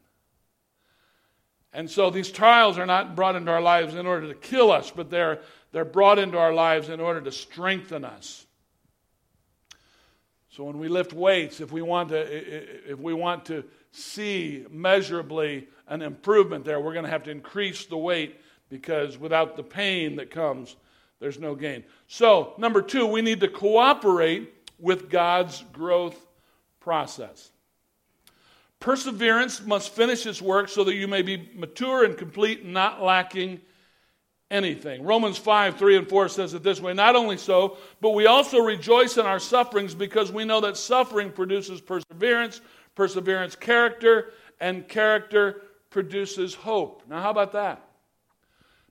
And 1.72 1.90
so 1.90 2.10
these 2.10 2.30
trials 2.30 2.78
are 2.78 2.86
not 2.86 3.14
brought 3.14 3.36
into 3.36 3.50
our 3.50 3.60
lives 3.60 3.94
in 3.94 4.06
order 4.06 4.28
to 4.28 4.34
kill 4.34 4.70
us, 4.72 4.90
but 4.90 5.10
they're, 5.10 5.40
they're 5.72 5.84
brought 5.84 6.18
into 6.18 6.38
our 6.38 6.52
lives 6.52 6.88
in 6.88 7.00
order 7.00 7.20
to 7.20 7.32
strengthen 7.32 8.04
us. 8.04 8.46
So 10.50 10.64
when 10.64 10.78
we 10.78 10.88
lift 10.88 11.12
weights, 11.12 11.60
if 11.60 11.70
we 11.70 11.82
want 11.82 12.08
to, 12.08 12.90
if 12.90 12.98
we 12.98 13.14
want 13.14 13.44
to 13.46 13.64
see 13.92 14.66
measurably 14.70 15.68
an 15.86 16.02
improvement 16.02 16.64
there, 16.64 16.80
we're 16.80 16.94
going 16.94 17.04
to 17.04 17.10
have 17.10 17.24
to 17.24 17.30
increase 17.30 17.86
the 17.86 17.98
weight 17.98 18.40
because 18.68 19.16
without 19.18 19.56
the 19.56 19.62
pain 19.62 20.16
that 20.16 20.30
comes, 20.30 20.74
there's 21.20 21.38
no 21.38 21.54
gain. 21.54 21.84
So, 22.06 22.54
number 22.58 22.82
two, 22.82 23.06
we 23.06 23.22
need 23.22 23.40
to 23.40 23.48
cooperate 23.48 24.52
with 24.78 25.10
God's 25.10 25.64
growth 25.72 26.16
process. 26.80 27.50
Perseverance 28.80 29.64
must 29.64 29.92
finish 29.92 30.24
its 30.24 30.40
work 30.40 30.68
so 30.68 30.84
that 30.84 30.94
you 30.94 31.08
may 31.08 31.22
be 31.22 31.50
mature 31.54 32.04
and 32.04 32.16
complete, 32.16 32.64
not 32.64 33.02
lacking 33.02 33.60
anything. 34.50 35.02
Romans 35.02 35.36
5 35.36 35.76
3 35.76 35.96
and 35.96 36.08
4 36.08 36.28
says 36.28 36.54
it 36.54 36.62
this 36.62 36.80
way 36.80 36.94
Not 36.94 37.16
only 37.16 37.36
so, 37.36 37.76
but 38.00 38.10
we 38.10 38.26
also 38.26 38.58
rejoice 38.60 39.16
in 39.16 39.26
our 39.26 39.40
sufferings 39.40 39.94
because 39.94 40.30
we 40.30 40.44
know 40.44 40.60
that 40.60 40.76
suffering 40.76 41.32
produces 41.32 41.80
perseverance, 41.80 42.60
perseverance, 42.94 43.56
character, 43.56 44.32
and 44.60 44.86
character 44.88 45.62
produces 45.90 46.54
hope. 46.54 47.02
Now, 47.08 47.20
how 47.22 47.30
about 47.30 47.52
that? 47.52 47.87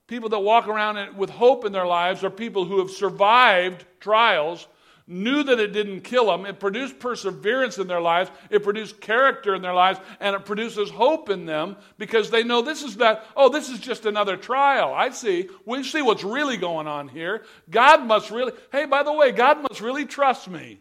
People 0.08 0.30
that 0.30 0.38
walk 0.38 0.66
around 0.66 1.16
with 1.16 1.28
hope 1.28 1.66
in 1.66 1.72
their 1.72 1.86
lives 1.86 2.24
are 2.24 2.30
people 2.30 2.64
who 2.64 2.78
have 2.78 2.90
survived 2.90 3.84
trials, 4.00 4.66
knew 5.06 5.42
that 5.42 5.60
it 5.60 5.74
didn't 5.74 6.00
kill 6.00 6.26
them. 6.26 6.46
It 6.46 6.58
produced 6.58 6.98
perseverance 6.98 7.76
in 7.76 7.88
their 7.88 8.00
lives, 8.00 8.30
it 8.48 8.62
produced 8.62 9.02
character 9.02 9.54
in 9.54 9.60
their 9.60 9.74
lives, 9.74 10.00
and 10.18 10.34
it 10.34 10.46
produces 10.46 10.88
hope 10.88 11.28
in 11.28 11.44
them 11.44 11.76
because 11.98 12.30
they 12.30 12.42
know 12.42 12.62
this 12.62 12.82
is 12.82 12.96
not, 12.96 13.24
oh, 13.36 13.50
this 13.50 13.68
is 13.68 13.78
just 13.80 14.06
another 14.06 14.38
trial. 14.38 14.94
I 14.94 15.10
see. 15.10 15.50
We 15.66 15.82
see 15.82 16.00
what's 16.00 16.24
really 16.24 16.56
going 16.56 16.86
on 16.86 17.08
here. 17.08 17.44
God 17.68 18.06
must 18.06 18.30
really, 18.30 18.52
hey, 18.72 18.86
by 18.86 19.02
the 19.02 19.12
way, 19.12 19.30
God 19.30 19.62
must 19.62 19.82
really 19.82 20.06
trust 20.06 20.48
me. 20.48 20.80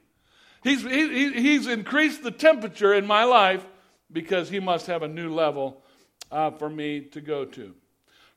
He's, 0.63 0.83
he, 0.83 1.33
he's 1.33 1.67
increased 1.67 2.23
the 2.23 2.31
temperature 2.31 2.93
in 2.93 3.05
my 3.05 3.25
life 3.25 3.65
because 4.09 4.49
he 4.49 4.61
must 4.61 4.87
have 4.87 5.03
a 5.03 5.07
new 5.07 5.33
level 5.33 5.83
uh, 6.31 6.51
for 6.51 6.69
me 6.69 7.01
to 7.01 7.19
go 7.19 7.43
to. 7.43 7.73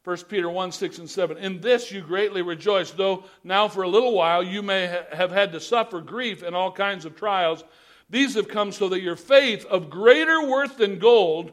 1 0.04 0.16
Peter 0.28 0.48
1 0.48 0.72
6 0.72 0.98
and 0.98 1.10
7. 1.10 1.36
In 1.36 1.60
this 1.60 1.92
you 1.92 2.00
greatly 2.00 2.40
rejoice, 2.42 2.90
though 2.90 3.24
now 3.44 3.68
for 3.68 3.82
a 3.82 3.88
little 3.88 4.14
while 4.14 4.42
you 4.42 4.62
may 4.62 4.86
ha- 4.86 5.16
have 5.16 5.30
had 5.30 5.52
to 5.52 5.60
suffer 5.60 6.00
grief 6.00 6.42
and 6.42 6.56
all 6.56 6.72
kinds 6.72 7.04
of 7.04 7.16
trials. 7.16 7.64
These 8.08 8.34
have 8.34 8.48
come 8.48 8.72
so 8.72 8.88
that 8.88 9.02
your 9.02 9.16
faith, 9.16 9.66
of 9.66 9.90
greater 9.90 10.46
worth 10.48 10.78
than 10.78 10.98
gold, 10.98 11.52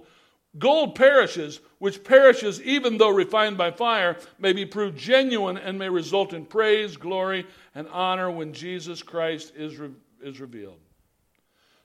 gold 0.58 0.96
perishes, 0.96 1.60
which 1.80 2.04
perishes 2.04 2.62
even 2.62 2.98
though 2.98 3.10
refined 3.10 3.58
by 3.58 3.70
fire, 3.70 4.18
may 4.40 4.54
be 4.54 4.66
proved 4.66 4.98
genuine 4.98 5.58
and 5.58 5.78
may 5.78 5.90
result 5.90 6.34
in 6.34 6.46
praise, 6.46 6.98
glory, 6.98 7.46
and 7.76 7.88
honor 7.90 8.32
when 8.32 8.54
Jesus 8.54 9.04
Christ 9.04 9.54
is, 9.56 9.78
re- 9.78 9.92
is 10.22 10.40
revealed. 10.40 10.80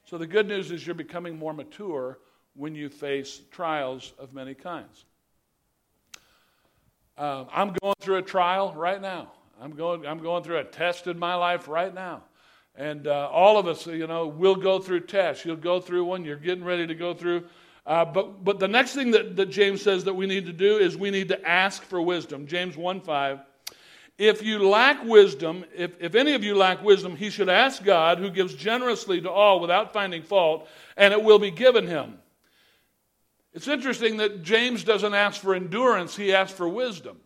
So 0.05 0.17
the 0.17 0.27
good 0.27 0.47
news 0.47 0.71
is 0.71 0.87
you're 0.87 0.95
becoming 0.95 1.39
more 1.39 1.53
mature 1.53 2.19
when 2.55 2.75
you 2.75 2.89
face 2.89 3.43
trials 3.51 4.13
of 4.19 4.33
many 4.33 4.55
kinds. 4.55 5.05
Um, 7.23 7.47
I'm 7.53 7.73
going 7.81 7.95
through 8.01 8.17
a 8.17 8.23
trial 8.23 8.75
right 8.75 9.01
now. 9.01 9.31
I'm 9.61 9.77
going, 9.77 10.05
I'm 10.05 10.19
going 10.19 10.43
through 10.43 10.59
a 10.59 10.65
test 10.65 11.07
in 11.07 11.21
my 11.21 11.37
life 11.37 11.69
right 11.69 11.95
now. 11.95 12.25
And 12.75 13.07
uh, 13.07 13.29
all 13.31 13.59
of 13.59 13.69
us, 13.69 13.87
you 13.87 14.09
know, 14.09 14.27
will 14.27 14.57
go 14.57 14.81
through 14.81 15.03
tests. 15.03 15.45
You'll 15.45 15.55
go 15.55 15.79
through 15.79 16.05
one. 16.05 16.25
You're 16.25 16.35
getting 16.35 16.65
ready 16.65 16.85
to 16.85 16.97
go 16.97 17.15
through. 17.15 17.45
Uh, 17.87 18.05
but, 18.05 18.43
but 18.43 18.59
the 18.59 18.67
next 18.67 18.95
thing 18.95 19.13
that, 19.13 19.37
that 19.37 19.51
James 19.51 19.83
says 19.83 20.03
that 20.03 20.15
we 20.15 20.27
need 20.27 20.47
to 20.47 20.53
do 20.53 20.79
is 20.79 20.97
we 20.97 21.13
need 21.13 21.29
to 21.29 21.49
ask 21.49 21.85
for 21.85 22.03
wisdom. 22.03 22.49
James 22.49 22.77
1 22.77 23.01
5. 23.03 23.39
If 24.19 24.43
you 24.43 24.69
lack 24.69 25.05
wisdom, 25.05 25.65
if, 25.77 25.93
if 26.01 26.17
any 26.17 26.35
of 26.35 26.43
you 26.43 26.57
lack 26.57 26.83
wisdom, 26.83 27.15
he 27.15 27.31
should 27.31 27.49
ask 27.49 27.85
God, 27.85 28.19
who 28.19 28.31
gives 28.31 28.53
generously 28.53 29.21
to 29.21 29.31
all 29.31 29.61
without 29.61 29.93
finding 29.93 30.25
fault, 30.25 30.69
and 30.97 31.15
it 31.15 31.23
will 31.23 31.39
be 31.39 31.53
given 31.53 31.87
him. 31.87 32.19
It's 33.55 33.69
interesting 33.69 34.19
that 34.19 34.43
James 34.43 34.85
doesn't 34.85 35.15
ask 35.15 35.41
for 35.41 35.55
endurance, 35.55 36.17
he 36.17 36.33
asks 36.33 36.57
for 36.57 36.69
wisdom. 36.69 37.19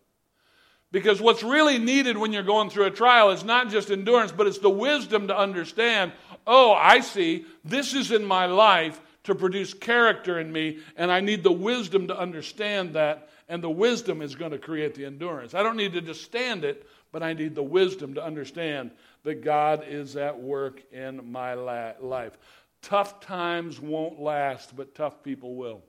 Because 0.93 1.21
what's 1.21 1.43
really 1.43 1.79
needed 1.79 2.17
when 2.17 2.33
you're 2.33 2.43
going 2.43 2.71
through 2.71 2.85
a 2.85 2.91
trial 2.91 3.31
is 3.31 3.45
not 3.45 3.71
just 3.71 3.91
endurance, 3.91 4.33
but 4.33 4.47
it's 4.47 4.59
the 4.59 4.71
wisdom 4.71 5.29
to 5.29 5.37
understand 5.37 6.13
oh, 6.47 6.73
I 6.73 7.01
see, 7.01 7.45
this 7.65 7.93
is 7.93 8.13
in 8.13 8.25
my 8.25 8.47
life 8.47 9.01
to 9.25 9.35
produce 9.35 9.75
character 9.75 10.39
in 10.39 10.53
me, 10.53 10.79
and 10.97 11.11
I 11.11 11.21
need 11.21 11.43
the 11.43 11.53
wisdom 11.53 12.07
to 12.07 12.19
understand 12.19 12.95
that, 12.95 13.31
and 13.49 13.63
the 13.63 13.71
wisdom 13.71 14.23
is 14.23 14.37
going 14.37 14.53
to 14.53 14.59
create 14.59 14.95
the 14.95 15.05
endurance. 15.05 15.55
I 15.55 15.65
don't 15.65 15.77
need 15.77 15.93
to 15.95 16.01
just 16.01 16.23
stand 16.23 16.65
it, 16.65 16.87
but 17.11 17.23
I 17.23 17.33
need 17.33 17.55
the 17.55 17.63
wisdom 17.63 18.15
to 18.15 18.25
understand 18.25 18.93
that 19.25 19.43
God 19.43 19.85
is 19.89 20.17
at 20.17 20.41
work 20.41 20.83
in 20.93 21.33
my 21.33 21.55
life. 21.55 22.39
Tough 22.83 23.19
times 23.21 23.81
won't 23.81 24.21
last, 24.21 24.77
but 24.77 24.95
tough 24.95 25.25
people 25.25 25.57
will. 25.57 25.83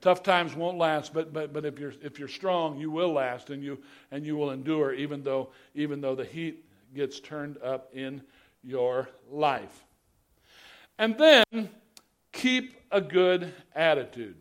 Tough 0.00 0.22
times 0.22 0.54
won't 0.54 0.78
last, 0.78 1.12
but, 1.12 1.32
but, 1.32 1.52
but 1.52 1.64
if, 1.64 1.78
you're, 1.78 1.92
if 2.02 2.18
you're 2.18 2.28
strong, 2.28 2.78
you 2.78 2.90
will 2.90 3.12
last 3.12 3.50
and 3.50 3.62
you, 3.62 3.78
and 4.10 4.24
you 4.24 4.36
will 4.36 4.50
endure 4.50 4.94
even 4.94 5.22
though, 5.22 5.50
even 5.74 6.00
though 6.00 6.14
the 6.14 6.24
heat 6.24 6.64
gets 6.94 7.20
turned 7.20 7.58
up 7.62 7.90
in 7.92 8.22
your 8.62 9.08
life. 9.30 9.84
And 10.98 11.16
then 11.18 11.70
keep 12.32 12.76
a 12.90 13.00
good 13.00 13.52
attitude. 13.74 14.36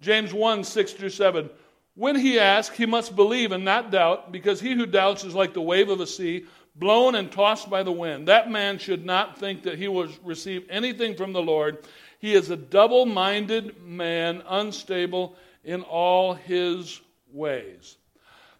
James 0.00 0.32
1 0.32 0.64
6 0.64 0.92
through 0.92 1.10
7. 1.10 1.50
When 1.94 2.16
he 2.16 2.38
asks, 2.38 2.76
he 2.76 2.86
must 2.86 3.16
believe 3.16 3.52
and 3.52 3.64
not 3.64 3.90
doubt, 3.90 4.32
because 4.32 4.60
he 4.60 4.74
who 4.74 4.86
doubts 4.86 5.24
is 5.24 5.34
like 5.34 5.52
the 5.52 5.60
wave 5.60 5.88
of 5.90 6.00
a 6.00 6.06
sea, 6.06 6.46
blown 6.76 7.14
and 7.14 7.30
tossed 7.30 7.68
by 7.68 7.82
the 7.82 7.92
wind. 7.92 8.28
That 8.28 8.50
man 8.50 8.78
should 8.78 9.04
not 9.04 9.38
think 9.38 9.64
that 9.64 9.76
he 9.76 9.88
will 9.88 10.08
receive 10.24 10.64
anything 10.70 11.14
from 11.14 11.32
the 11.32 11.42
Lord. 11.42 11.84
He 12.20 12.34
is 12.34 12.50
a 12.50 12.56
double 12.56 13.06
minded 13.06 13.82
man, 13.82 14.42
unstable 14.46 15.34
in 15.64 15.82
all 15.82 16.34
his 16.34 17.00
ways. 17.32 17.96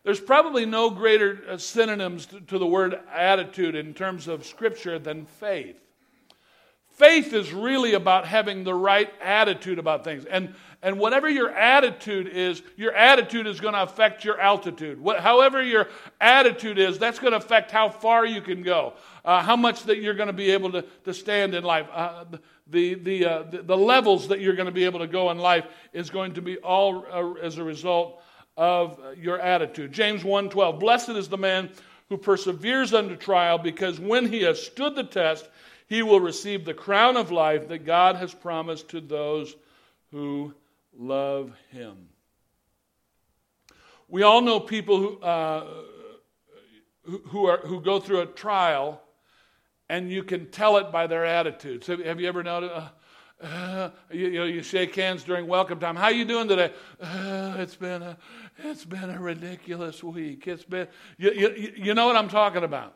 There's 0.02 0.20
probably 0.20 0.64
no 0.64 0.90
greater 0.90 1.42
uh, 1.48 1.58
synonyms 1.58 2.26
to 2.48 2.58
the 2.58 2.66
word 2.66 2.98
attitude 3.12 3.74
in 3.74 3.92
terms 3.92 4.28
of 4.28 4.46
Scripture 4.46 4.98
than 4.98 5.26
faith. 5.26 5.76
Faith 6.88 7.32
is 7.32 7.52
really 7.52 7.94
about 7.94 8.26
having 8.26 8.64
the 8.64 8.74
right 8.74 9.10
attitude 9.22 9.78
about 9.78 10.04
things. 10.04 10.24
And, 10.24 10.54
and 10.82 10.98
whatever 10.98 11.28
your 11.28 11.50
attitude 11.50 12.28
is, 12.28 12.62
your 12.76 12.92
attitude 12.94 13.46
is 13.46 13.60
going 13.60 13.72
to 13.74 13.82
affect 13.82 14.24
your 14.24 14.38
altitude. 14.38 15.00
What, 15.00 15.20
however, 15.20 15.62
your 15.62 15.88
attitude 16.20 16.78
is, 16.78 16.98
that's 16.98 17.18
going 17.18 17.32
to 17.32 17.38
affect 17.38 17.70
how 17.70 17.88
far 17.88 18.26
you 18.26 18.42
can 18.42 18.62
go, 18.62 18.94
uh, 19.24 19.42
how 19.42 19.56
much 19.56 19.84
that 19.84 19.98
you're 19.98 20.14
going 20.14 20.26
to 20.26 20.34
be 20.34 20.50
able 20.50 20.72
to, 20.72 20.82
to 21.04 21.14
stand 21.14 21.54
in 21.54 21.64
life. 21.64 21.88
Uh, 21.92 22.24
the, 22.70 22.94
the, 22.94 23.26
uh, 23.26 23.42
the, 23.42 23.62
the, 23.62 23.76
levels 23.76 24.28
that 24.28 24.40
you're 24.40 24.54
going 24.54 24.66
to 24.66 24.72
be 24.72 24.84
able 24.84 25.00
to 25.00 25.06
go 25.06 25.30
in 25.30 25.38
life 25.38 25.66
is 25.92 26.10
going 26.10 26.34
to 26.34 26.42
be 26.42 26.56
all 26.58 27.04
uh, 27.10 27.44
as 27.44 27.58
a 27.58 27.64
result 27.64 28.22
of 28.56 28.98
your 29.16 29.38
attitude. 29.40 29.92
James 29.92 30.22
1:12 30.22 30.78
Blessed 30.80 31.10
is 31.10 31.28
the 31.28 31.38
man 31.38 31.70
who 32.08 32.16
perseveres 32.16 32.94
under 32.94 33.16
trial 33.16 33.58
because 33.58 33.98
when 34.00 34.26
he 34.26 34.42
has 34.42 34.62
stood 34.62 34.94
the 34.94 35.04
test 35.04 35.48
he 35.90 36.02
will 36.02 36.20
receive 36.20 36.64
the 36.64 36.72
crown 36.72 37.16
of 37.16 37.32
life 37.32 37.68
that 37.68 37.84
God 37.84 38.14
has 38.16 38.32
promised 38.32 38.90
to 38.90 39.00
those 39.00 39.56
who 40.12 40.54
love 40.96 41.52
him. 41.70 41.96
We 44.08 44.22
all 44.22 44.40
know 44.40 44.60
people 44.60 44.98
who, 44.98 45.18
uh, 45.18 45.66
who, 47.02 47.46
are, 47.46 47.58
who 47.58 47.80
go 47.80 47.98
through 47.98 48.20
a 48.20 48.26
trial 48.26 49.02
and 49.90 50.08
you 50.08 50.22
can 50.22 50.46
tell 50.46 50.76
it 50.76 50.92
by 50.92 51.08
their 51.08 51.26
attitudes. 51.26 51.88
Have, 51.88 51.98
have 52.04 52.20
you 52.20 52.28
ever 52.28 52.44
noticed? 52.44 52.72
Uh, 52.72 52.88
uh, 53.44 53.90
you, 54.12 54.28
you, 54.28 54.38
know, 54.38 54.44
you 54.44 54.62
shake 54.62 54.94
hands 54.94 55.24
during 55.24 55.48
welcome 55.48 55.80
time. 55.80 55.96
How 55.96 56.10
you 56.10 56.24
doing 56.24 56.46
today? 56.46 56.72
Uh, 57.00 57.56
it's 57.58 57.74
been 57.74 58.00
a, 58.02 58.16
it's 58.58 58.84
been 58.84 59.10
a 59.10 59.18
ridiculous 59.18 60.04
week. 60.04 60.46
It's 60.46 60.62
been, 60.62 60.86
you, 61.18 61.32
you, 61.32 61.72
you 61.76 61.94
know 61.94 62.06
what 62.06 62.14
I'm 62.14 62.28
talking 62.28 62.62
about. 62.62 62.94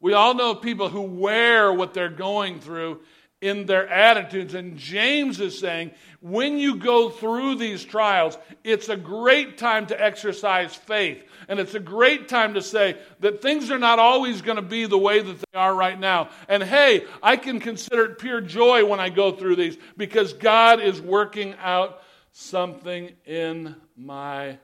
We 0.00 0.12
all 0.12 0.34
know 0.34 0.54
people 0.54 0.88
who 0.88 1.00
wear 1.02 1.72
what 1.72 1.94
they're 1.94 2.08
going 2.08 2.60
through 2.60 3.00
in 3.40 3.66
their 3.66 3.88
attitudes. 3.88 4.54
And 4.54 4.76
James 4.76 5.40
is 5.40 5.58
saying, 5.58 5.92
when 6.20 6.58
you 6.58 6.76
go 6.76 7.08
through 7.08 7.56
these 7.56 7.84
trials, 7.84 8.36
it's 8.64 8.88
a 8.88 8.96
great 8.96 9.58
time 9.58 9.86
to 9.86 10.02
exercise 10.02 10.74
faith. 10.74 11.22
And 11.48 11.60
it's 11.60 11.74
a 11.74 11.80
great 11.80 12.28
time 12.28 12.54
to 12.54 12.62
say 12.62 12.98
that 13.20 13.40
things 13.40 13.70
are 13.70 13.78
not 13.78 13.98
always 13.98 14.42
going 14.42 14.56
to 14.56 14.62
be 14.62 14.86
the 14.86 14.98
way 14.98 15.20
that 15.20 15.38
they 15.38 15.58
are 15.58 15.74
right 15.74 15.98
now. 15.98 16.30
And 16.48 16.62
hey, 16.62 17.04
I 17.22 17.36
can 17.36 17.60
consider 17.60 18.06
it 18.06 18.18
pure 18.18 18.40
joy 18.40 18.84
when 18.84 18.98
I 18.98 19.08
go 19.08 19.32
through 19.32 19.56
these 19.56 19.78
because 19.96 20.32
God 20.32 20.80
is 20.80 21.00
working 21.00 21.54
out 21.62 22.02
something 22.32 23.12
in 23.24 23.76
my 23.96 24.58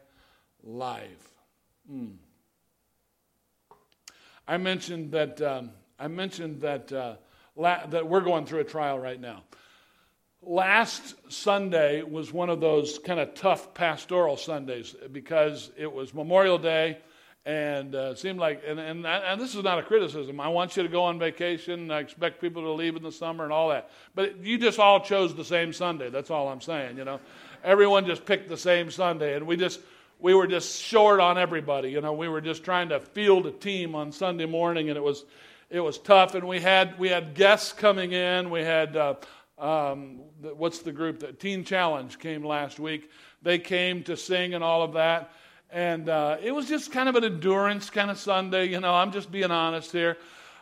life. 0.62 1.28
Hmm. 1.88 2.12
I 4.47 4.57
mentioned 4.59 5.12
that 5.12 5.40
um, 5.40 5.71
I 5.99 6.09
mentioned 6.09 6.61
that 6.61 6.93
uh, 6.93 7.14
la- 7.56 7.87
that 7.87 8.08
we're 8.08 8.20
going 8.20 8.46
through 8.46 8.61
a 8.61 8.64
trial 8.64 8.99
right 8.99 9.20
now. 9.20 9.42
Last 10.42 11.14
Sunday 11.32 12.02
was 12.02 12.32
one 12.32 12.50
of 12.50 12.61
those 12.61 12.99
kind 12.99 13.18
of 13.18 13.34
tough 13.34 13.73
pastoral 13.73 14.37
Sundays 14.37 14.94
because 15.11 15.70
it 15.76 15.90
was 15.90 16.12
Memorial 16.12 16.58
Day, 16.58 16.99
and 17.46 17.94
uh, 17.94 18.14
seemed 18.14 18.38
like 18.38 18.62
and, 18.66 18.78
and 18.78 19.06
and 19.06 19.40
this 19.40 19.54
is 19.54 19.62
not 19.62 19.78
a 19.78 19.82
criticism. 19.82 20.40
I 20.40 20.49
want 20.49 20.76
you 20.76 20.82
to 20.82 20.88
go 20.88 21.04
on 21.04 21.18
vacation. 21.18 21.90
I 21.90 22.00
expect 22.00 22.40
people 22.40 22.62
to 22.62 22.73
leave 22.73 22.96
in 22.96 23.02
the 23.02 23.12
summer 23.12 23.44
and 23.44 23.52
all 23.52 23.70
that, 23.70 23.90
but 24.14 24.38
you 24.38 24.58
just 24.58 24.78
all 24.78 25.00
chose 25.00 25.34
the 25.34 25.44
same 25.44 25.73
Sunday. 25.73 26.11
That's 26.11 26.30
all 26.30 26.49
I'm 26.49 26.61
saying. 26.61 26.99
You 26.99 27.04
know, 27.04 27.20
everyone 27.62 28.04
just 28.06 28.26
picked 28.26 28.49
the 28.49 28.56
same 28.56 28.90
Sunday, 28.90 29.37
and 29.37 29.46
we 29.46 29.56
just 29.56 29.80
we 30.18 30.34
were 30.34 30.46
just 30.46 30.80
short 30.80 31.20
on 31.20 31.38
everybody. 31.38 31.90
You 31.90 32.00
know, 32.00 32.12
we 32.12 32.28
were 32.28 32.40
just 32.40 32.64
trying 32.64 32.90
to 32.90 33.00
field 33.00 33.46
a 33.46 33.52
team 33.52 33.94
on 33.94 34.12
Sunday 34.12 34.46
morning, 34.46 34.88
and 34.88 34.96
it 34.96 35.02
was 35.02 35.25
it 35.75 35.81
was 35.81 35.99
tough. 35.99 36.37
And 36.37 36.47
we 36.47 36.61
had 36.61 36.97
we 37.00 37.09
had 37.09 37.35
guests 37.35 37.73
coming 37.73 38.12
in. 38.12 38.49
We 38.49 38.61
had 38.61 38.97
uh, 38.97 39.14
um, 39.59 40.21
what's 40.40 40.78
the 40.78 40.93
group 40.93 41.19
that 41.21 41.40
Teen 41.40 41.64
Challenge 41.64 42.16
came 42.21 42.45
last 42.45 42.78
week. 42.78 43.11
They 43.43 43.59
came 43.59 44.04
to 44.04 44.16
sing 44.16 44.54
and 44.54 44.62
all 44.62 44.83
of 44.83 44.93
that, 44.93 45.33
and 45.71 46.09
uh, 46.09 46.37
it 46.40 46.52
was 46.52 46.69
just 46.69 46.93
kind 46.93 47.09
of 47.09 47.16
an 47.16 47.25
endurance 47.25 47.90
kind 47.90 48.09
of 48.09 48.19
Sunday. 48.19 48.69
You 48.69 48.78
know, 48.78 48.95
I'm 48.95 49.11
just 49.11 49.33
being 49.33 49.50
honest 49.50 49.90
here. 49.90 50.16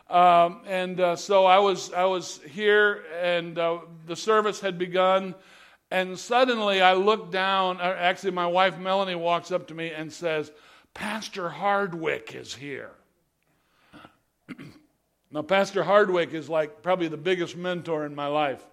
Um, 0.09 0.61
and 0.65 0.99
uh, 0.99 1.15
so 1.15 1.45
I 1.45 1.59
was 1.59 1.93
I 1.93 2.05
was 2.05 2.39
here, 2.49 3.03
and 3.21 3.59
uh, 3.59 3.81
the 4.07 4.15
service 4.15 4.59
had 4.59 4.79
begun 4.79 5.35
and 5.91 6.17
suddenly 6.17 6.81
I 6.81 6.93
look 6.93 7.31
down. 7.31 7.79
Uh, 7.79 7.95
actually, 7.99 8.31
my 8.31 8.47
wife 8.47 8.79
Melanie 8.79 9.13
walks 9.13 9.51
up 9.51 9.67
to 9.67 9.75
me 9.75 9.91
and 9.91 10.11
says, 10.11 10.51
Pastor 10.95 11.49
Hardwick 11.49 12.33
is 12.33 12.51
here. 12.55 12.89
Now, 15.33 15.41
Pastor 15.41 15.83
Hardwick 15.83 16.33
is 16.33 16.47
like 16.47 16.81
probably 16.83 17.07
the 17.07 17.17
biggest 17.17 17.57
mentor 17.57 18.05
in 18.05 18.13
my 18.13 18.27
life. 18.27 18.63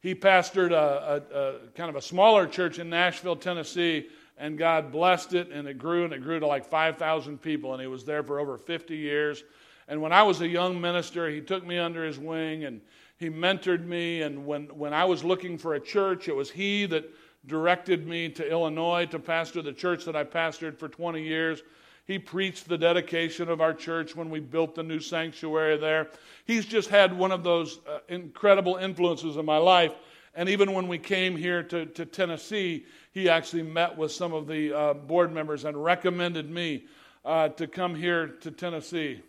He 0.00 0.14
pastored 0.14 0.72
a, 0.72 1.22
a, 1.32 1.38
a 1.38 1.58
kind 1.76 1.90
of 1.90 1.96
a 1.96 2.02
smaller 2.02 2.46
church 2.46 2.78
in 2.78 2.90
Nashville, 2.90 3.36
Tennessee, 3.36 4.08
and 4.38 4.58
God 4.58 4.90
blessed 4.90 5.34
it, 5.34 5.50
and 5.50 5.68
it 5.68 5.78
grew, 5.78 6.04
and 6.04 6.12
it 6.12 6.22
grew 6.22 6.40
to 6.40 6.46
like 6.46 6.64
5,000 6.64 7.40
people, 7.40 7.72
and 7.72 7.80
he 7.80 7.86
was 7.86 8.04
there 8.04 8.22
for 8.24 8.40
over 8.40 8.58
50 8.58 8.96
years. 8.96 9.44
And 9.86 10.00
when 10.00 10.12
I 10.12 10.22
was 10.22 10.40
a 10.40 10.48
young 10.48 10.80
minister, 10.80 11.28
he 11.28 11.40
took 11.40 11.66
me 11.66 11.78
under 11.78 12.04
his 12.04 12.18
wing 12.18 12.64
and 12.64 12.80
he 13.18 13.28
mentored 13.28 13.84
me. 13.84 14.22
And 14.22 14.46
when, 14.46 14.66
when 14.68 14.94
I 14.94 15.04
was 15.04 15.22
looking 15.22 15.58
for 15.58 15.74
a 15.74 15.80
church, 15.80 16.28
it 16.28 16.34
was 16.34 16.50
he 16.50 16.86
that 16.86 17.04
directed 17.46 18.06
me 18.06 18.28
to 18.30 18.48
Illinois 18.48 19.06
to 19.06 19.18
pastor 19.18 19.60
the 19.62 19.72
church 19.72 20.04
that 20.06 20.16
I 20.16 20.24
pastored 20.24 20.78
for 20.78 20.88
20 20.88 21.22
years. 21.22 21.62
He 22.04 22.18
preached 22.18 22.68
the 22.68 22.78
dedication 22.78 23.48
of 23.48 23.60
our 23.60 23.72
church 23.72 24.16
when 24.16 24.28
we 24.28 24.40
built 24.40 24.74
the 24.74 24.82
new 24.82 25.00
sanctuary 25.00 25.76
there. 25.76 26.10
He's 26.44 26.66
just 26.66 26.88
had 26.88 27.16
one 27.16 27.30
of 27.30 27.44
those 27.44 27.78
uh, 27.88 27.98
incredible 28.08 28.76
influences 28.76 29.36
in 29.36 29.44
my 29.44 29.58
life. 29.58 29.92
And 30.34 30.48
even 30.48 30.72
when 30.72 30.88
we 30.88 30.98
came 30.98 31.36
here 31.36 31.62
to, 31.62 31.86
to 31.86 32.06
Tennessee, 32.06 32.86
he 33.12 33.28
actually 33.28 33.62
met 33.62 33.96
with 33.96 34.10
some 34.10 34.32
of 34.32 34.46
the 34.46 34.76
uh, 34.76 34.94
board 34.94 35.32
members 35.32 35.64
and 35.64 35.82
recommended 35.82 36.50
me 36.50 36.86
uh, 37.24 37.50
to 37.50 37.66
come 37.66 37.94
here 37.94 38.28
to 38.40 38.50
Tennessee. 38.50 39.20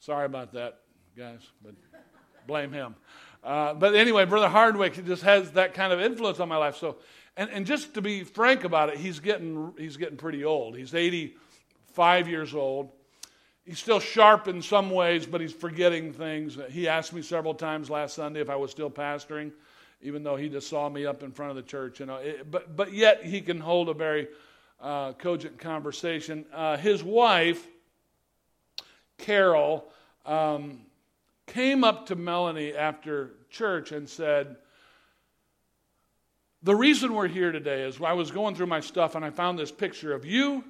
Sorry 0.00 0.26
about 0.26 0.52
that, 0.54 0.80
guys, 1.16 1.40
but 1.62 1.74
blame 2.46 2.72
him. 2.72 2.96
Uh, 3.44 3.74
but 3.74 3.94
anyway, 3.94 4.24
Brother 4.24 4.48
Hardwick 4.48 5.04
just 5.04 5.22
has 5.22 5.52
that 5.52 5.74
kind 5.74 5.92
of 5.92 6.00
influence 6.00 6.40
on 6.40 6.48
my 6.48 6.56
life. 6.56 6.76
So, 6.76 6.96
and, 7.36 7.50
and 7.50 7.66
just 7.66 7.94
to 7.94 8.02
be 8.02 8.24
frank 8.24 8.64
about 8.64 8.88
it, 8.88 8.98
he's 8.98 9.20
getting, 9.20 9.72
he's 9.78 9.96
getting 9.96 10.16
pretty 10.16 10.44
old. 10.44 10.76
He's 10.76 10.94
85 11.92 12.28
years 12.28 12.54
old. 12.54 12.90
He's 13.64 13.78
still 13.78 14.00
sharp 14.00 14.48
in 14.48 14.62
some 14.62 14.90
ways, 14.90 15.26
but 15.26 15.40
he's 15.40 15.52
forgetting 15.52 16.12
things. 16.12 16.58
He 16.70 16.88
asked 16.88 17.12
me 17.12 17.20
several 17.20 17.54
times 17.54 17.90
last 17.90 18.14
Sunday 18.14 18.40
if 18.40 18.48
I 18.48 18.56
was 18.56 18.70
still 18.70 18.90
pastoring, 18.90 19.52
even 20.00 20.22
though 20.22 20.36
he 20.36 20.48
just 20.48 20.68
saw 20.68 20.88
me 20.88 21.04
up 21.04 21.22
in 21.22 21.32
front 21.32 21.50
of 21.50 21.56
the 21.56 21.62
church. 21.62 22.00
You 22.00 22.06
know, 22.06 22.16
it, 22.16 22.50
but 22.50 22.74
but 22.74 22.92
yet 22.92 23.24
he 23.24 23.40
can 23.42 23.60
hold 23.60 23.88
a 23.88 23.94
very 23.94 24.28
uh, 24.80 25.12
cogent 25.12 25.58
conversation. 25.58 26.46
Uh, 26.52 26.76
his 26.78 27.04
wife, 27.04 27.64
Carol, 29.18 29.84
um, 30.24 30.80
came 31.46 31.84
up 31.84 32.06
to 32.06 32.16
Melanie 32.16 32.74
after 32.74 33.32
church 33.50 33.92
and 33.92 34.08
said, 34.08 34.56
The 36.62 36.74
reason 36.74 37.14
we're 37.14 37.28
here 37.28 37.52
today 37.52 37.82
is 37.82 38.00
I 38.00 38.14
was 38.14 38.30
going 38.32 38.56
through 38.56 38.66
my 38.66 38.80
stuff 38.80 39.14
and 39.14 39.24
I 39.24 39.30
found 39.30 39.58
this 39.58 39.70
picture 39.70 40.14
of 40.14 40.24
you 40.24 40.64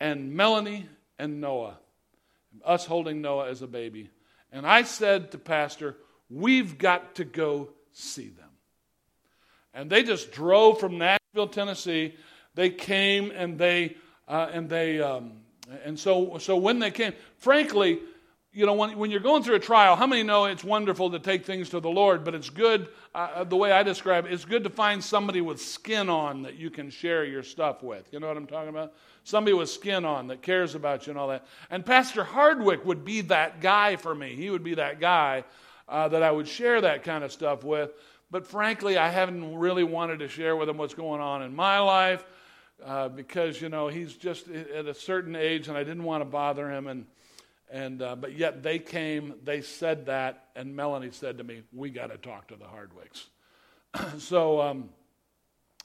and 0.00 0.34
Melanie 0.34 0.88
and 1.18 1.40
Noah, 1.40 1.78
us 2.64 2.86
holding 2.86 3.20
Noah 3.20 3.48
as 3.48 3.62
a 3.62 3.66
baby. 3.66 4.10
And 4.50 4.66
I 4.66 4.82
said 4.82 5.32
to 5.32 5.38
Pastor, 5.38 5.96
We've 6.30 6.78
got 6.78 7.16
to 7.16 7.24
go 7.24 7.70
see 7.92 8.28
them. 8.28 8.48
And 9.74 9.90
they 9.90 10.02
just 10.02 10.32
drove 10.32 10.80
from 10.80 10.98
Nashville, 10.98 11.48
Tennessee. 11.48 12.14
They 12.54 12.70
came 12.70 13.32
and 13.34 13.58
they, 13.58 13.96
uh, 14.28 14.48
and 14.52 14.68
they, 14.68 15.00
um, 15.00 15.32
and 15.84 15.98
so, 15.98 16.38
so 16.38 16.56
when 16.56 16.78
they 16.78 16.90
came, 16.90 17.12
frankly, 17.36 18.00
you 18.52 18.66
know, 18.66 18.74
when, 18.74 18.98
when 18.98 19.10
you're 19.12 19.20
going 19.20 19.44
through 19.44 19.54
a 19.54 19.60
trial, 19.60 19.94
how 19.94 20.08
many 20.08 20.24
know 20.24 20.46
it's 20.46 20.64
wonderful 20.64 21.10
to 21.10 21.20
take 21.20 21.46
things 21.46 21.68
to 21.70 21.78
the 21.78 21.88
Lord, 21.88 22.24
but 22.24 22.34
it's 22.34 22.50
good, 22.50 22.88
uh, 23.14 23.44
the 23.44 23.56
way 23.56 23.70
I 23.70 23.84
describe 23.84 24.26
it, 24.26 24.32
it's 24.32 24.44
good 24.44 24.64
to 24.64 24.70
find 24.70 25.02
somebody 25.02 25.40
with 25.40 25.60
skin 25.60 26.08
on 26.08 26.42
that 26.42 26.56
you 26.56 26.68
can 26.68 26.90
share 26.90 27.24
your 27.24 27.44
stuff 27.44 27.82
with. 27.82 28.12
You 28.12 28.18
know 28.18 28.26
what 28.26 28.36
I'm 28.36 28.48
talking 28.48 28.70
about? 28.70 28.92
Somebody 29.22 29.54
with 29.54 29.70
skin 29.70 30.04
on 30.04 30.26
that 30.28 30.42
cares 30.42 30.74
about 30.74 31.06
you 31.06 31.12
and 31.12 31.18
all 31.18 31.28
that. 31.28 31.46
And 31.70 31.86
Pastor 31.86 32.24
Hardwick 32.24 32.84
would 32.84 33.04
be 33.04 33.20
that 33.22 33.60
guy 33.60 33.94
for 33.94 34.14
me. 34.14 34.34
He 34.34 34.50
would 34.50 34.64
be 34.64 34.74
that 34.74 34.98
guy 34.98 35.44
uh, 35.88 36.08
that 36.08 36.24
I 36.24 36.32
would 36.32 36.48
share 36.48 36.80
that 36.80 37.04
kind 37.04 37.22
of 37.22 37.30
stuff 37.30 37.62
with. 37.62 37.92
But 38.32 38.46
frankly, 38.46 38.96
I 38.96 39.10
haven't 39.10 39.56
really 39.56 39.84
wanted 39.84 40.20
to 40.20 40.28
share 40.28 40.56
with 40.56 40.68
him 40.68 40.76
what's 40.76 40.94
going 40.94 41.20
on 41.20 41.42
in 41.42 41.54
my 41.54 41.78
life 41.78 42.24
uh, 42.84 43.08
because, 43.08 43.60
you 43.60 43.68
know, 43.68 43.88
he's 43.88 44.14
just 44.14 44.48
at 44.48 44.86
a 44.86 44.94
certain 44.94 45.36
age 45.36 45.68
and 45.68 45.76
I 45.76 45.84
didn't 45.84 46.04
want 46.04 46.22
to 46.22 46.24
bother 46.24 46.68
him. 46.70 46.86
And 46.86 47.06
and, 47.70 48.02
uh, 48.02 48.16
but 48.16 48.36
yet 48.36 48.62
they 48.62 48.78
came, 48.78 49.34
they 49.44 49.60
said 49.60 50.06
that, 50.06 50.48
and 50.56 50.74
Melanie 50.74 51.10
said 51.12 51.38
to 51.38 51.44
me, 51.44 51.62
We 51.72 51.90
got 51.90 52.08
to 52.08 52.18
talk 52.18 52.48
to 52.48 52.56
the 52.56 52.64
Hardwicks. 52.64 54.18
so, 54.20 54.60
um, 54.60 54.90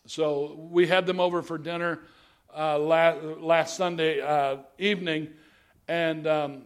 so 0.08 0.68
we 0.72 0.88
had 0.88 1.06
them 1.06 1.20
over 1.20 1.42
for 1.42 1.58
dinner 1.58 2.00
uh, 2.56 2.80
last, 2.80 3.24
last 3.24 3.77
Sunday 3.77 4.22
uh, 4.22 4.58
evening, 4.77 5.30
and 5.88 6.25
um, 6.25 6.62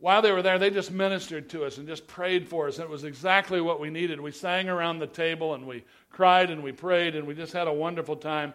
while 0.00 0.22
they 0.22 0.30
were 0.32 0.42
there, 0.42 0.58
they 0.58 0.70
just 0.70 0.92
ministered 0.92 1.48
to 1.50 1.64
us 1.64 1.78
and 1.78 1.86
just 1.86 2.06
prayed 2.06 2.48
for 2.48 2.68
us. 2.68 2.78
It 2.78 2.88
was 2.88 3.04
exactly 3.04 3.60
what 3.60 3.80
we 3.80 3.90
needed. 3.90 4.20
We 4.20 4.30
sang 4.30 4.68
around 4.68 5.00
the 5.00 5.08
table 5.08 5.54
and 5.54 5.66
we 5.66 5.84
cried 6.10 6.50
and 6.50 6.62
we 6.62 6.70
prayed 6.70 7.16
and 7.16 7.26
we 7.26 7.34
just 7.34 7.52
had 7.52 7.66
a 7.66 7.72
wonderful 7.72 8.14
time. 8.14 8.54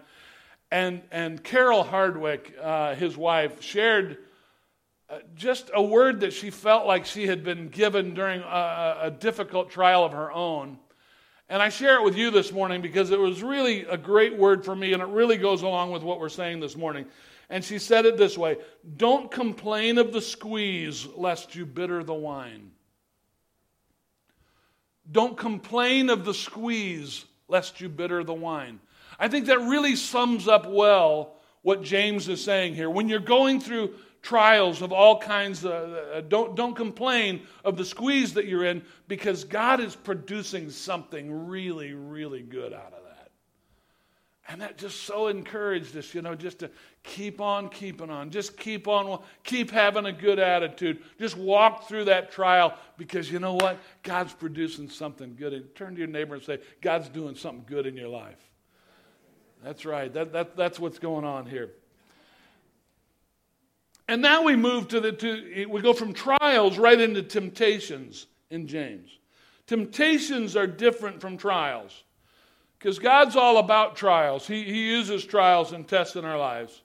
And, 0.72 1.02
and 1.12 1.44
Carol 1.44 1.84
Hardwick, 1.84 2.54
uh, 2.62 2.96
his 2.96 3.18
wife, 3.18 3.62
shared 3.62 4.20
uh, 5.10 5.20
just 5.36 5.70
a 5.74 5.84
word 5.84 6.22
that 6.22 6.34
she 6.34 6.50
felt 6.50 6.88
like 6.88 7.06
she 7.06 7.28
had 7.28 7.44
been 7.44 7.70
given 7.70 8.14
during 8.14 8.42
a, 8.42 8.98
a, 9.04 9.12
difficult 9.12 9.70
trial 9.70 10.06
of 10.06 10.14
her 10.14 10.32
own. 10.32 10.78
And 11.50 11.62
I 11.62 11.70
share 11.70 11.96
it 12.00 12.04
with 12.04 12.16
you 12.16 12.32
this 12.32 12.52
morning 12.52 12.82
because 12.82 13.12
it 13.12 13.20
was 13.20 13.44
really 13.44 13.82
a 13.82 13.98
great 13.98 14.38
word 14.38 14.64
for 14.64 14.76
me 14.76 14.94
and 14.94 15.02
it 15.02 15.10
really 15.10 15.38
goes 15.38 15.62
along 15.62 15.92
with 15.92 16.04
what 16.04 16.20
we're 16.20 16.30
saying 16.30 16.62
this 16.62 16.78
morning. 16.78 17.06
And 17.50 17.64
she 17.64 17.80
said 17.80 18.06
it 18.06 18.18
this 18.18 18.38
way 18.38 18.58
Don't 18.98 19.30
complain 19.30 19.98
of 19.98 20.14
the 20.14 20.22
squeeze 20.22 21.06
lest 21.16 21.54
you 21.54 21.66
bitter 21.66 22.04
the 22.04 22.14
wine. 22.14 22.72
Don't 25.12 25.38
complain 25.38 26.10
of 26.10 26.24
the 26.24 26.34
squeeze 26.34 27.26
lest 27.48 27.82
you 27.82 27.90
bitter 27.90 28.24
the 28.24 28.34
wine. 28.34 28.80
I 29.20 29.28
think 29.28 29.48
that 29.48 29.60
really 29.60 29.96
sums 29.96 30.48
up 30.48 30.68
well 30.68 31.36
what 31.62 31.84
James 31.84 32.30
is 32.30 32.44
saying 32.44 32.76
here. 32.76 32.90
When 32.90 33.10
you're 33.10 33.20
going 33.20 33.60
through 33.60 33.94
trials 34.24 34.82
of 34.82 34.92
all 34.92 35.20
kinds. 35.20 35.64
Uh, 35.64 36.24
don't, 36.28 36.56
don't 36.56 36.76
complain 36.76 37.46
of 37.64 37.78
the 37.78 37.86
squeeze 37.86 38.34
that 38.34 38.46
you're 38.46 38.66
in 38.66 38.82
because 39.08 39.44
God 39.44 39.80
is 39.80 39.96
producing 39.96 40.72
something 40.72 41.48
really, 41.48 41.94
really 41.94 42.42
good 42.42 42.74
out 42.74 42.94
of 42.94 43.04
that. 43.04 43.30
And 44.48 44.62
that 44.62 44.78
just 44.78 45.04
so 45.04 45.28
encouraged 45.28 45.96
us, 45.96 46.14
you 46.14 46.22
know, 46.22 46.36
just 46.36 46.60
to 46.60 46.72
keep 47.04 47.40
on 47.40 47.70
keeping 47.70 48.10
on. 48.10 48.30
Just 48.30 48.58
keep 48.58 48.88
on, 48.88 49.22
keep 49.44 49.72
having 49.72 50.06
a 50.06 50.12
good 50.12 50.40
attitude. 50.40 51.02
Just 51.20 51.38
walk 51.38 51.88
through 51.88 52.06
that 52.06 52.32
trial 52.32 52.74
because 52.98 53.32
you 53.32 53.40
know 53.40 53.54
what? 53.54 53.78
God's 54.04 54.34
producing 54.34 54.90
something 54.90 55.36
good. 55.36 55.54
And 55.54 55.76
turn 55.76 55.94
to 55.94 56.00
your 56.00 56.10
neighbor 56.10 56.36
and 56.36 56.44
say, 56.44 56.60
God's 56.82 57.10
doing 57.10 57.36
something 57.36 57.66
good 57.68 57.86
in 57.86 57.96
your 57.96 58.10
life. 58.10 58.40
That's 59.64 59.86
right. 59.86 60.12
That, 60.14 60.34
that, 60.34 60.58
that's 60.58 60.78
what's 60.80 61.00
going 61.00 61.24
on 61.24 61.46
here. 61.46 61.72
And 64.08 64.22
now 64.22 64.44
we 64.44 64.56
move 64.56 64.90
to 64.90 65.00
the, 65.00 65.12
to, 65.14 65.66
we 65.70 65.82
go 65.82 65.94
from 65.94 66.14
trials 66.14 66.78
right 66.78 67.00
into 67.00 67.24
temptations 67.24 68.28
in 68.50 68.68
James. 68.68 69.10
Temptations 69.66 70.56
are 70.58 70.68
different 70.68 71.22
from 71.22 71.38
trials 71.38 72.04
because 72.78 73.00
God's 73.00 73.38
all 73.38 73.58
about 73.58 73.96
trials. 73.96 74.46
He, 74.46 74.64
he 74.64 74.90
uses 74.90 75.24
trials 75.24 75.72
and 75.72 75.88
tests 75.88 76.18
in 76.18 76.26
our 76.26 76.38
lives. 76.38 76.82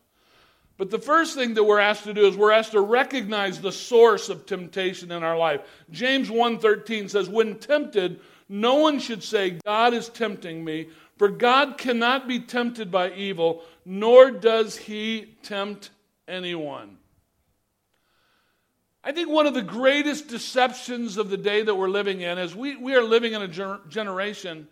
But 0.77 0.91
the 0.91 0.99
first 1.01 1.35
thing 1.35 1.55
that 1.55 1.65
we're 1.65 1.81
asked 1.81 2.05
to 2.05 2.15
do 2.15 2.25
is 2.27 2.37
we're 2.37 2.53
asked 2.53 2.71
to 2.71 2.81
recognize 2.81 3.61
the 3.61 3.73
source 3.73 4.29
of 4.29 4.47
temptation 4.47 5.11
in 5.11 5.25
our 5.25 5.37
life. 5.37 5.63
James 5.91 6.31
1:13 6.31 7.09
says, 7.09 7.29
"When 7.29 7.59
tempted, 7.59 8.21
no 8.49 8.77
one 8.77 9.01
should 9.01 9.25
say, 9.25 9.59
God 9.67 9.93
is 9.93 10.09
tempting 10.09 10.65
me, 10.65 10.89
for 11.17 11.29
God 11.29 11.79
cannot 11.79 12.29
be 12.29 12.39
tempted 12.39 12.93
by 12.93 13.13
evil, 13.13 13.65
nor 13.85 14.31
does 14.31 14.77
he 14.77 15.35
tempt 15.43 15.91
anyone." 16.29 16.98
I 19.09 19.13
think 19.13 19.31
one 19.31 19.47
of 19.47 19.55
the 19.55 19.63
greatest 19.63 20.29
deceptions 20.29 21.17
of 21.17 21.31
the 21.31 21.39
day 21.39 21.63
that 21.63 21.75
we're 21.75 21.89
living 21.89 22.21
in 22.21 22.37
is 22.37 22.55
we, 22.55 22.77
we 22.77 22.95
are 22.95 23.03
living 23.03 23.33
in 23.33 23.41
a 23.41 23.49
ger- 23.49 23.81
generation 23.89 24.69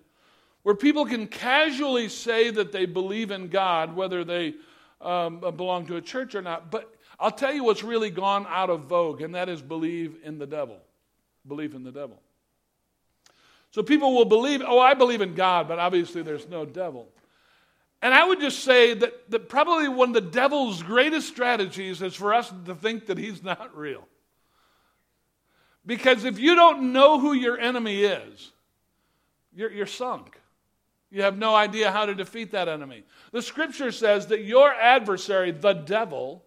where 0.62 0.74
people 0.74 1.06
can 1.06 1.26
casually 1.26 2.10
say 2.10 2.50
that 2.50 2.70
they 2.70 2.84
believe 2.84 3.30
in 3.30 3.48
God, 3.48 3.96
whether 3.96 4.24
they 4.24 4.52
um, 5.00 5.40
belong 5.40 5.86
to 5.86 5.96
a 5.96 6.02
church 6.02 6.34
or 6.34 6.42
not. 6.42 6.70
But 6.70 6.94
I'll 7.18 7.30
tell 7.30 7.50
you 7.50 7.64
what's 7.64 7.82
really 7.82 8.10
gone 8.10 8.46
out 8.50 8.68
of 8.68 8.82
vogue, 8.82 9.22
and 9.22 9.34
that 9.34 9.48
is 9.48 9.62
believe 9.62 10.18
in 10.22 10.38
the 10.38 10.46
devil. 10.46 10.82
Believe 11.48 11.74
in 11.74 11.82
the 11.82 11.92
devil. 11.92 12.20
So 13.70 13.82
people 13.82 14.14
will 14.14 14.26
believe, 14.26 14.60
oh, 14.62 14.78
I 14.78 14.92
believe 14.92 15.22
in 15.22 15.34
God, 15.34 15.66
but 15.66 15.78
obviously 15.78 16.20
there's 16.20 16.46
no 16.46 16.66
devil. 16.66 17.08
And 18.02 18.12
I 18.12 18.28
would 18.28 18.40
just 18.40 18.58
say 18.58 18.92
that, 18.92 19.30
that 19.30 19.48
probably 19.48 19.88
one 19.88 20.10
of 20.10 20.14
the 20.14 20.30
devil's 20.30 20.82
greatest 20.82 21.26
strategies 21.26 22.02
is 22.02 22.14
for 22.14 22.34
us 22.34 22.52
to 22.66 22.74
think 22.74 23.06
that 23.06 23.16
he's 23.16 23.42
not 23.42 23.74
real. 23.74 24.06
Because 25.86 26.24
if 26.24 26.38
you 26.38 26.54
don't 26.56 26.92
know 26.92 27.20
who 27.20 27.32
your 27.32 27.58
enemy 27.58 28.02
is, 28.02 28.50
you're, 29.54 29.70
you're 29.70 29.86
sunk. 29.86 30.38
You 31.10 31.22
have 31.22 31.38
no 31.38 31.54
idea 31.54 31.92
how 31.92 32.04
to 32.06 32.14
defeat 32.14 32.50
that 32.50 32.68
enemy. 32.68 33.04
The 33.30 33.40
scripture 33.40 33.92
says 33.92 34.26
that 34.26 34.42
your 34.42 34.72
adversary, 34.72 35.52
the 35.52 35.72
devil, 35.72 36.44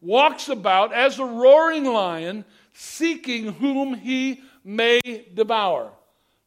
walks 0.00 0.48
about 0.48 0.92
as 0.92 1.18
a 1.18 1.24
roaring 1.24 1.84
lion, 1.84 2.44
seeking 2.72 3.52
whom 3.52 3.94
he 3.94 4.40
may 4.64 5.00
devour. 5.34 5.92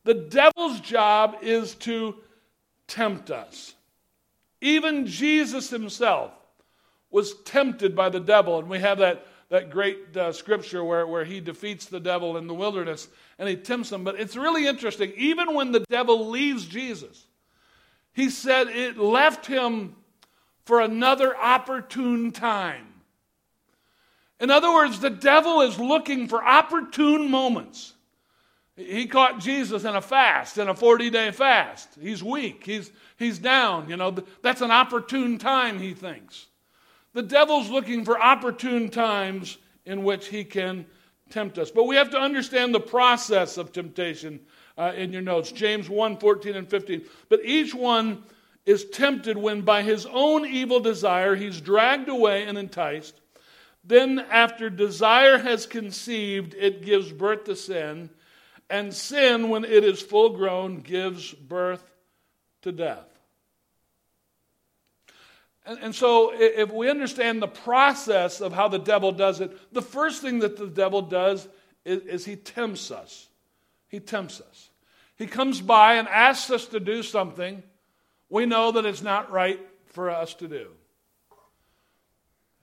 The 0.04 0.16
devil's 0.16 0.80
job 0.80 1.38
is 1.42 1.76
to 1.76 2.16
tempt 2.88 3.30
us. 3.30 3.76
Even 4.60 5.06
Jesus 5.06 5.70
himself 5.70 6.32
was 7.12 7.36
tempted 7.44 7.96
by 7.96 8.10
the 8.10 8.20
devil, 8.20 8.58
and 8.60 8.70
we 8.70 8.80
have 8.80 8.98
that 9.00 9.26
that 9.52 9.70
great 9.70 10.16
uh, 10.16 10.32
scripture 10.32 10.82
where, 10.82 11.06
where 11.06 11.26
he 11.26 11.42
defeats 11.42 11.86
the 11.86 12.00
devil 12.00 12.38
in 12.38 12.48
the 12.48 12.54
wilderness 12.54 13.10
and 13.38 13.50
he 13.50 13.58
tempts 13.58 13.92
him. 13.92 14.06
But 14.06 14.18
it's 14.18 14.38
really 14.38 14.66
interesting. 14.66 15.12
Even 15.18 15.54
when 15.54 15.74
the 15.74 15.82
devil 15.90 16.30
leaves 16.30 16.66
Jesus, 16.66 17.26
he 18.14 18.30
said 18.30 18.68
it 18.70 18.98
left 18.98 19.46
him 19.46 19.98
for 20.64 20.80
another 20.80 21.36
opportune 21.36 22.32
time. 22.32 22.88
In 24.40 24.50
other 24.50 24.74
words, 24.74 25.02
the 25.02 25.10
devil 25.10 25.60
is 25.60 25.78
looking 25.78 26.30
for 26.30 26.42
opportune 26.42 27.30
moments. 27.30 27.94
He 28.78 29.06
caught 29.06 29.42
Jesus 29.42 29.84
in 29.84 29.96
a 29.96 30.02
fast, 30.02 30.58
in 30.58 30.70
a 30.70 30.74
40 30.74 31.10
day 31.10 31.32
fast. 31.32 31.90
He's 32.00 32.24
weak, 32.24 32.64
he's, 32.66 32.90
he's 33.18 33.38
down. 33.38 33.90
You 33.90 33.98
know, 33.98 34.16
that's 34.42 34.62
an 34.62 34.72
opportune 34.72 35.38
time, 35.40 35.78
he 35.78 35.94
thinks. 35.94 36.48
The 37.13 37.21
devil's 37.21 37.69
looking 37.69 38.06
for 38.06 38.19
opportune 38.19 38.89
times 38.89 39.58
in 39.86 40.04
which 40.04 40.28
he 40.28 40.43
can 40.43 40.86
tempt 41.30 41.58
us. 41.58 41.71
But 41.71 41.86
we 41.86 41.95
have 41.95 42.12
to 42.12 42.19
understand 42.19 42.74
the 42.74 42.80
process 42.80 43.58
of 43.58 43.71
temptation 43.71 44.39
uh, 44.78 44.93
in 44.95 45.12
your 45.12 45.21
notes. 45.21 45.52
James 45.52 45.89
1 45.89 46.17
14 46.17 46.56
and 46.56 46.69
15. 46.69 47.04
But 47.30 47.41
each 47.43 47.74
one 47.74 48.24
is 48.65 48.86
tempted 48.86 49.38
when 49.38 49.62
by 49.62 49.82
his 49.82 50.06
own 50.06 50.45
evil 50.45 50.80
desire 50.80 51.36
he's 51.36 51.60
dragged 51.60 52.10
away 52.10 52.43
and 52.43 52.58
enticed. 52.58 53.19
Then, 53.84 54.19
after 54.19 54.69
desire 54.69 55.39
has 55.39 55.65
conceived, 55.65 56.54
it 56.54 56.86
gives 56.86 57.12
birth 57.12 57.45
to 57.45 57.56
sin. 57.56 58.12
And 58.69 58.93
sin, 58.93 59.50
when 59.50 59.65
it 59.65 59.84
is 59.84 60.02
full 60.02 60.30
grown, 60.30 60.78
gives 60.82 61.34
birth 61.34 61.84
to 62.62 62.71
death. 62.71 63.11
And, 65.65 65.80
and, 65.80 65.95
so, 65.95 66.32
if 66.34 66.71
we 66.71 66.89
understand 66.89 67.41
the 67.41 67.47
process 67.47 68.41
of 68.41 68.52
how 68.52 68.67
the 68.67 68.80
devil 68.80 69.12
does 69.12 69.41
it, 69.41 69.74
the 69.74 69.82
first 69.82 70.21
thing 70.21 70.39
that 70.39 70.58
the 70.58 70.67
devil 70.67 71.04
does 71.04 71.47
is, 71.86 72.02
is 72.04 72.26
he 72.26 72.36
tempts 72.36 72.89
us. 72.89 73.28
He 73.88 74.00
tempts 74.00 74.41
us. 74.41 74.69
He 75.17 75.28
comes 75.28 75.62
by 75.62 75.95
and 75.95 76.08
asks 76.08 76.50
us 76.50 76.65
to 76.67 76.80
do 76.80 77.04
something 77.04 77.62
we 78.32 78.45
know 78.45 78.71
that 78.71 78.86
it's 78.86 79.02
not 79.02 79.30
right 79.30 79.60
for 79.88 80.10
us 80.10 80.34
to 80.36 80.47
do. 80.47 80.69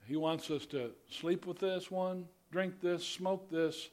He 0.06 0.16
wants 0.16 0.50
us 0.50 0.64
to 0.66 0.92
sleep 1.10 1.46
with 1.46 1.58
this 1.58 1.90
one, 1.90 2.24
drink 2.50 2.80
this, 2.80 3.06
smoke 3.06 3.50
this, 3.50 3.90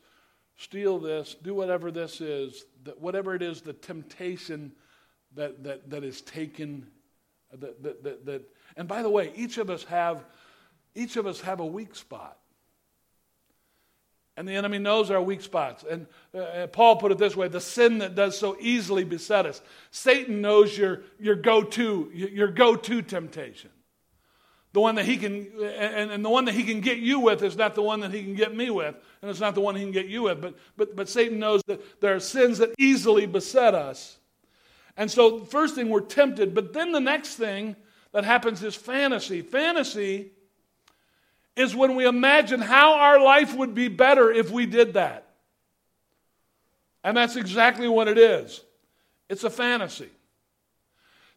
steal 0.55 0.97
this, 0.97 1.35
do 1.43 1.53
whatever 1.53 1.91
this 1.91 2.21
is, 2.21 2.63
that 2.85 3.01
whatever 3.01 3.35
it 3.35 3.41
is, 3.41 3.59
the 3.59 3.73
temptation 3.73 4.71
that, 5.35 5.65
that, 5.65 5.89
that 5.89 6.05
is 6.05 6.21
taken, 6.21 6.87
that, 7.51 7.83
that, 7.83 8.03
that, 8.05 8.25
that, 8.25 8.41
and 8.77 8.87
by 8.87 9.01
the 9.01 9.09
way, 9.09 9.31
each 9.35 9.57
of 9.57 9.69
us 9.69 9.83
have, 9.85 10.23
each 10.93 11.17
of 11.17 11.25
us 11.25 11.41
have 11.41 11.59
a 11.59 11.65
weak 11.65 11.95
spot. 11.95 12.37
And 14.37 14.47
the 14.47 14.53
enemy 14.53 14.79
knows 14.79 15.11
our 15.11 15.21
weak 15.21 15.41
spots. 15.41 15.85
And 15.89 16.07
uh, 16.33 16.39
uh 16.39 16.67
Paul 16.67 16.97
put 16.97 17.11
it 17.11 17.17
this 17.17 17.35
way 17.37 17.47
the 17.47 17.61
sin 17.61 17.99
that 17.99 18.15
does 18.15 18.37
so 18.37 18.57
easily 18.59 19.05
beset 19.05 19.45
us. 19.45 19.61
Satan 19.91 20.41
knows 20.41 20.77
your, 20.77 21.03
your 21.19 21.35
go 21.35 21.63
to, 21.63 22.11
your 22.13 22.49
go 22.49 22.75
to 22.75 23.01
temptation. 23.01 23.69
The 24.73 24.81
one 24.81 24.95
that 24.95 25.05
he 25.05 25.15
can, 25.15 25.47
and, 25.63 26.11
and 26.11 26.25
the 26.25 26.29
one 26.29 26.43
that 26.45 26.53
he 26.53 26.63
can 26.63 26.81
get 26.81 26.97
you 26.97 27.21
with 27.21 27.43
is 27.43 27.55
not 27.55 27.75
the 27.75 27.81
one 27.81 28.01
that 28.01 28.13
he 28.13 28.21
can 28.23 28.35
get 28.35 28.53
me 28.53 28.69
with, 28.69 28.93
and 29.21 29.31
it's 29.31 29.39
not 29.39 29.55
the 29.55 29.61
one 29.61 29.77
he 29.77 29.81
can 29.81 29.93
get 29.93 30.07
you 30.07 30.23
with. 30.23 30.41
But, 30.41 30.55
but, 30.75 30.95
but 30.97 31.07
Satan 31.07 31.39
knows 31.39 31.61
that 31.67 32.01
there 32.01 32.13
are 32.13 32.19
sins 32.19 32.57
that 32.57 32.73
easily 32.77 33.25
beset 33.25 33.73
us. 33.73 34.17
And 34.97 35.09
so, 35.09 35.45
first 35.45 35.75
thing, 35.75 35.87
we're 35.87 36.01
tempted. 36.01 36.53
But 36.53 36.73
then 36.73 36.91
the 36.91 36.99
next 36.99 37.35
thing 37.35 37.77
that 38.15 38.23
happens 38.23 38.63
is 38.63 38.75
fantasy. 38.75 39.41
Fantasy 39.41 40.31
is 41.57 41.75
when 41.75 41.95
we 41.97 42.07
imagine 42.07 42.61
how 42.61 42.93
our 42.93 43.19
life 43.21 43.53
would 43.53 43.75
be 43.75 43.89
better 43.89 44.31
if 44.31 44.49
we 44.49 44.65
did 44.65 44.93
that. 44.93 45.27
And 47.03 47.17
that's 47.17 47.35
exactly 47.35 47.89
what 47.89 48.07
it 48.07 48.17
is 48.17 48.61
it's 49.29 49.43
a 49.43 49.49
fantasy. 49.49 50.09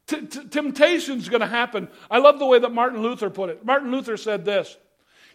Temptation's 0.07 1.29
going 1.29 1.41
to 1.41 1.49
happen. 1.49 1.88
I 2.09 2.19
love 2.19 2.38
the 2.38 2.47
way 2.47 2.61
that 2.61 2.73
Martin 2.73 3.03
Luther 3.03 3.29
put 3.29 3.51
it. 3.51 3.64
Martin 3.64 3.91
Luther 3.91 4.17
said 4.17 4.45
this 4.45 4.77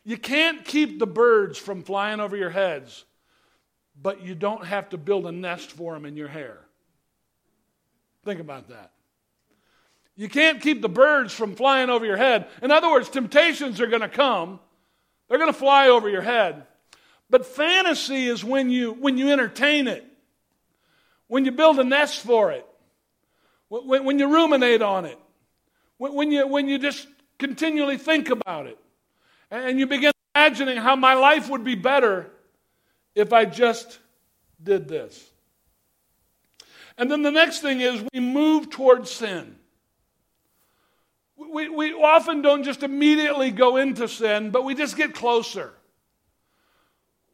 You 0.06 0.16
can't 0.16 0.64
keep 0.64 0.98
the 0.98 1.06
birds 1.06 1.58
from 1.58 1.84
flying 1.84 2.22
over 2.22 2.38
your 2.38 2.52
heads, 2.52 3.04
but 4.02 4.22
you 4.22 4.34
don't 4.34 4.66
have 4.66 4.92
to 4.92 4.98
build 4.98 5.28
a 5.28 5.32
nest 5.34 5.74
for 5.74 5.94
them 5.94 6.06
in 6.06 6.16
your 6.16 6.30
hair. 6.30 6.60
Think 8.24 8.40
about 8.40 8.70
that. 8.70 8.94
You 10.16 10.30
can't 10.30 10.62
keep 10.62 10.82
the 10.82 10.90
birds 10.90 11.34
from 11.34 11.56
flying 11.56 11.90
over 11.90 12.06
your 12.06 12.18
head. 12.18 12.48
In 12.62 12.72
other 12.72 12.90
words, 12.90 13.10
temptations 13.10 13.82
are 13.82 13.88
going 13.88 14.02
to 14.02 14.10
come. 14.10 14.60
They're 15.28 15.40
going 15.40 15.52
to 15.52 15.58
fly 15.58 15.90
over 15.90 16.08
your 16.08 16.22
head. 16.22 16.66
But 17.30 17.46
fantasy 17.46 18.28
is 18.28 18.44
when 18.44 18.70
you 18.70 18.92
when 18.92 19.18
you 19.18 19.32
entertain 19.32 19.88
it. 19.88 20.06
When 21.28 21.46
you 21.46 21.52
build 21.52 21.80
a 21.80 21.84
nest 21.84 22.20
for 22.20 22.52
it 22.52 22.68
when, 23.82 24.04
when 24.04 24.20
you 24.20 24.28
ruminate 24.28 24.82
on 24.82 25.06
it, 25.06 25.18
when, 25.98 26.14
when, 26.14 26.32
you, 26.32 26.48
when 26.48 26.68
you 26.68 26.78
just 26.78 27.08
continually 27.40 27.98
think 27.98 28.30
about 28.30 28.68
it, 28.68 28.78
and 29.50 29.80
you 29.80 29.88
begin 29.88 30.12
imagining 30.36 30.78
how 30.78 30.96
my 30.96 31.14
life 31.14 31.50
would 31.50 31.64
be 31.64 31.76
better 31.76 32.30
if 33.16 33.34
I 33.34 33.46
just 33.46 34.00
did 34.62 34.88
this. 34.88 35.32
And 36.98 37.10
then 37.10 37.22
the 37.22 37.32
next 37.32 37.60
thing 37.60 37.82
is 37.82 38.04
we 38.14 38.20
move 38.20 38.70
towards 38.70 39.12
sin. 39.12 39.56
We, 41.52 41.70
we 41.70 41.94
often 41.94 42.42
don't 42.42 42.64
just 42.64 42.84
immediately 42.84 43.52
go 43.52 43.78
into 43.78 44.08
sin, 44.08 44.52
but 44.52 44.64
we 44.64 44.76
just 44.76 44.98
get 44.98 45.14
closer. 45.14 45.74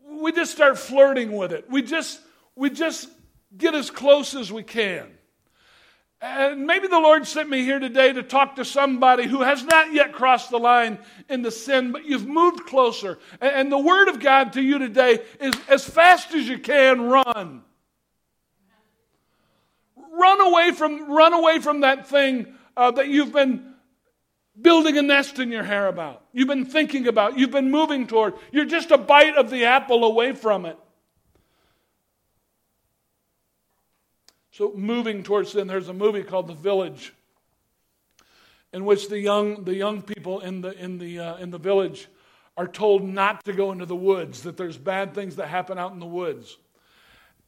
We 0.07 0.31
just 0.31 0.51
start 0.51 0.77
flirting 0.77 1.31
with 1.31 1.51
it. 1.51 1.69
We 1.69 1.81
just, 1.81 2.19
we 2.55 2.69
just 2.69 3.09
get 3.55 3.75
as 3.75 3.89
close 3.89 4.35
as 4.35 4.51
we 4.51 4.63
can. 4.63 5.07
And 6.21 6.67
maybe 6.67 6.87
the 6.87 6.99
Lord 6.99 7.25
sent 7.25 7.49
me 7.49 7.63
here 7.63 7.79
today 7.79 8.11
to 8.11 8.23
talk 8.23 8.57
to 8.57 8.65
somebody 8.65 9.25
who 9.25 9.41
has 9.41 9.63
not 9.63 9.93
yet 9.93 10.11
crossed 10.11 10.49
the 10.49 10.59
line 10.59 10.99
into 11.29 11.49
sin, 11.49 11.93
but 11.93 12.03
you've 12.05 12.27
moved 12.27 12.65
closer. 12.65 13.19
And 13.39 13.71
the 13.71 13.77
word 13.77 14.09
of 14.09 14.19
God 14.19 14.53
to 14.53 14.61
you 14.61 14.79
today 14.79 15.19
is 15.39 15.53
as 15.69 15.85
fast 15.85 16.33
as 16.33 16.47
you 16.47 16.59
can, 16.59 17.03
run. 17.03 17.63
Run 20.11 20.41
away 20.41 20.71
from, 20.71 21.09
run 21.09 21.31
away 21.31 21.59
from 21.59 21.81
that 21.81 22.07
thing 22.07 22.53
uh, 22.75 22.91
that 22.91 23.07
you've 23.07 23.31
been 23.31 23.73
building 24.61 24.97
a 24.97 25.01
nest 25.01 25.39
in 25.39 25.51
your 25.51 25.63
hair 25.63 25.87
about. 25.87 26.23
You've 26.33 26.47
been 26.47 26.65
thinking 26.65 27.07
about. 27.07 27.37
You've 27.37 27.51
been 27.51 27.71
moving 27.71 28.07
toward. 28.07 28.33
You're 28.51 28.65
just 28.65 28.91
a 28.91 28.97
bite 28.97 29.35
of 29.35 29.49
the 29.49 29.65
apple 29.65 30.03
away 30.03 30.33
from 30.33 30.65
it. 30.65 30.77
So, 34.51 34.73
moving 34.75 35.23
towards 35.23 35.51
sin, 35.51 35.67
there's 35.67 35.87
a 35.87 35.93
movie 35.93 36.23
called 36.23 36.47
The 36.47 36.53
Village, 36.53 37.13
in 38.73 38.83
which 38.83 39.07
the 39.07 39.19
young, 39.19 39.63
the 39.63 39.75
young 39.75 40.01
people 40.01 40.41
in 40.41 40.61
the, 40.61 40.77
in, 40.77 40.97
the, 40.97 41.19
uh, 41.19 41.37
in 41.37 41.49
the 41.49 41.57
village 41.57 42.09
are 42.57 42.67
told 42.67 43.07
not 43.07 43.45
to 43.45 43.53
go 43.53 43.71
into 43.71 43.85
the 43.85 43.95
woods, 43.95 44.43
that 44.43 44.57
there's 44.57 44.77
bad 44.77 45.13
things 45.13 45.37
that 45.37 45.47
happen 45.47 45.77
out 45.77 45.93
in 45.93 45.99
the 45.99 46.05
woods. 46.05 46.57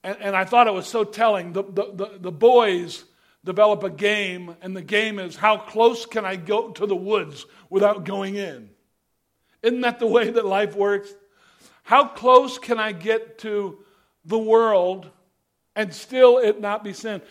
And, 0.05 0.17
and 0.21 0.35
I 0.37 0.45
thought 0.45 0.67
it 0.67 0.73
was 0.73 0.87
so 0.87 1.03
telling. 1.03 1.51
The, 1.51 1.63
the, 1.63 1.91
the, 1.93 2.17
the 2.17 2.31
boys 2.31 3.03
develop 3.43 3.83
a 3.83 3.89
game, 3.89 4.55
and 4.61 4.75
the 4.75 4.81
game 4.81 5.19
is 5.19 5.35
how 5.35 5.57
close 5.57 6.05
can 6.05 6.25
I 6.25 6.35
go 6.35 6.71
to 6.71 6.85
the 6.85 6.95
woods 6.95 7.45
without 7.69 8.05
going 8.05 8.35
in? 8.35 8.69
Isn't 9.63 9.81
that 9.81 9.99
the 9.99 10.07
way 10.07 10.29
that 10.29 10.45
life 10.45 10.75
works? 10.75 11.13
How 11.83 12.07
close 12.07 12.57
can 12.57 12.79
I 12.79 12.91
get 12.91 13.39
to 13.39 13.79
the 14.25 14.37
world 14.37 15.09
and 15.75 15.93
still 15.93 16.37
it 16.37 16.61
not 16.61 16.83
be 16.83 16.93
sin? 16.93 17.21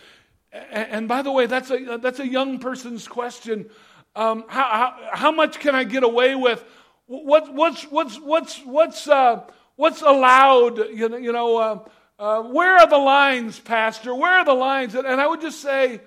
And 0.53 1.07
by 1.07 1.23
the 1.23 1.31
way, 1.31 1.47
that's 1.47 1.71
a, 1.71 1.99
that's 2.01 2.19
a 2.19 2.27
young 2.27 2.59
person's 2.59 3.07
question. 3.07 3.71
Um, 4.17 4.45
how, 4.49 4.65
how, 4.65 5.09
how, 5.13 5.33
much 5.33 5.61
can 5.61 5.77
I 5.77 5.85
get 5.85 6.03
away 6.03 6.35
with? 6.35 6.65
What, 7.07 7.55
what's, 7.55 7.85
what's, 7.85 8.17
what's, 8.17 8.59
what's, 8.65 9.07
uh, 9.07 9.45
what's 9.77 10.03
allowed? 10.03 10.79
You 10.93 11.09
know, 11.09 11.17
you 11.17 11.33
know 11.33 11.57
uh, 11.57 11.79
uh, 12.21 12.43
where 12.43 12.77
are 12.77 12.87
the 12.87 12.99
lines, 12.99 13.59
Pastor? 13.59 14.15
Where 14.15 14.31
are 14.31 14.45
the 14.45 14.53
lines? 14.53 14.95
And, 14.95 15.07
and 15.07 15.19
I 15.19 15.27
would 15.27 15.41
just 15.41 15.61
say, 15.61 16.03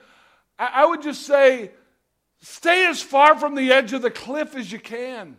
I, 0.60 0.70
I 0.74 0.86
would 0.86 1.02
just 1.02 1.26
say, 1.26 1.72
stay 2.40 2.86
as 2.88 3.02
far 3.02 3.38
from 3.38 3.56
the 3.56 3.72
edge 3.72 3.94
of 3.94 4.04
the 4.04 4.12
cliff 4.12 4.56
as 4.56 4.72
you 4.72 4.80
can. 4.80 5.38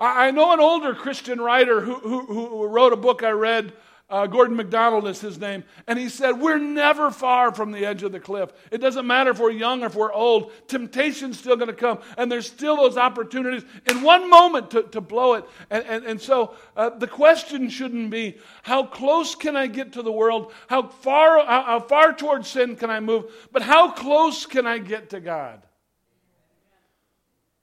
I, 0.00 0.26
I 0.26 0.30
know 0.32 0.52
an 0.52 0.58
older 0.58 0.96
Christian 0.96 1.40
writer 1.40 1.80
who, 1.80 1.94
who, 1.94 2.26
who 2.26 2.66
wrote 2.66 2.92
a 2.92 2.96
book 2.96 3.22
I 3.22 3.30
read 3.30 3.72
uh, 4.10 4.26
Gordon 4.26 4.56
MacDonald 4.56 5.06
is 5.06 5.20
his 5.20 5.38
name. 5.38 5.64
And 5.86 5.98
he 5.98 6.08
said, 6.08 6.40
We're 6.40 6.58
never 6.58 7.10
far 7.10 7.54
from 7.54 7.72
the 7.72 7.84
edge 7.84 8.02
of 8.02 8.10
the 8.10 8.20
cliff. 8.20 8.50
It 8.70 8.78
doesn't 8.78 9.06
matter 9.06 9.30
if 9.30 9.38
we're 9.38 9.50
young 9.50 9.82
or 9.82 9.86
if 9.86 9.94
we're 9.94 10.12
old, 10.12 10.50
temptation's 10.66 11.38
still 11.38 11.56
going 11.56 11.68
to 11.68 11.74
come. 11.74 11.98
And 12.16 12.32
there's 12.32 12.46
still 12.46 12.76
those 12.76 12.96
opportunities 12.96 13.64
in 13.88 14.00
one 14.00 14.30
moment 14.30 14.70
to, 14.70 14.84
to 14.84 15.02
blow 15.02 15.34
it. 15.34 15.44
And, 15.68 15.84
and, 15.84 16.04
and 16.06 16.20
so 16.20 16.54
uh, 16.74 16.88
the 16.88 17.06
question 17.06 17.68
shouldn't 17.68 18.10
be, 18.10 18.38
How 18.62 18.84
close 18.84 19.34
can 19.34 19.56
I 19.56 19.66
get 19.66 19.92
to 19.92 20.02
the 20.02 20.12
world? 20.12 20.52
How 20.68 20.84
far, 20.88 21.44
how, 21.44 21.62
how 21.64 21.80
far 21.80 22.14
towards 22.14 22.48
sin 22.48 22.76
can 22.76 22.88
I 22.88 23.00
move? 23.00 23.30
But 23.52 23.60
how 23.60 23.90
close 23.90 24.46
can 24.46 24.66
I 24.66 24.78
get 24.78 25.10
to 25.10 25.20
God? 25.20 25.62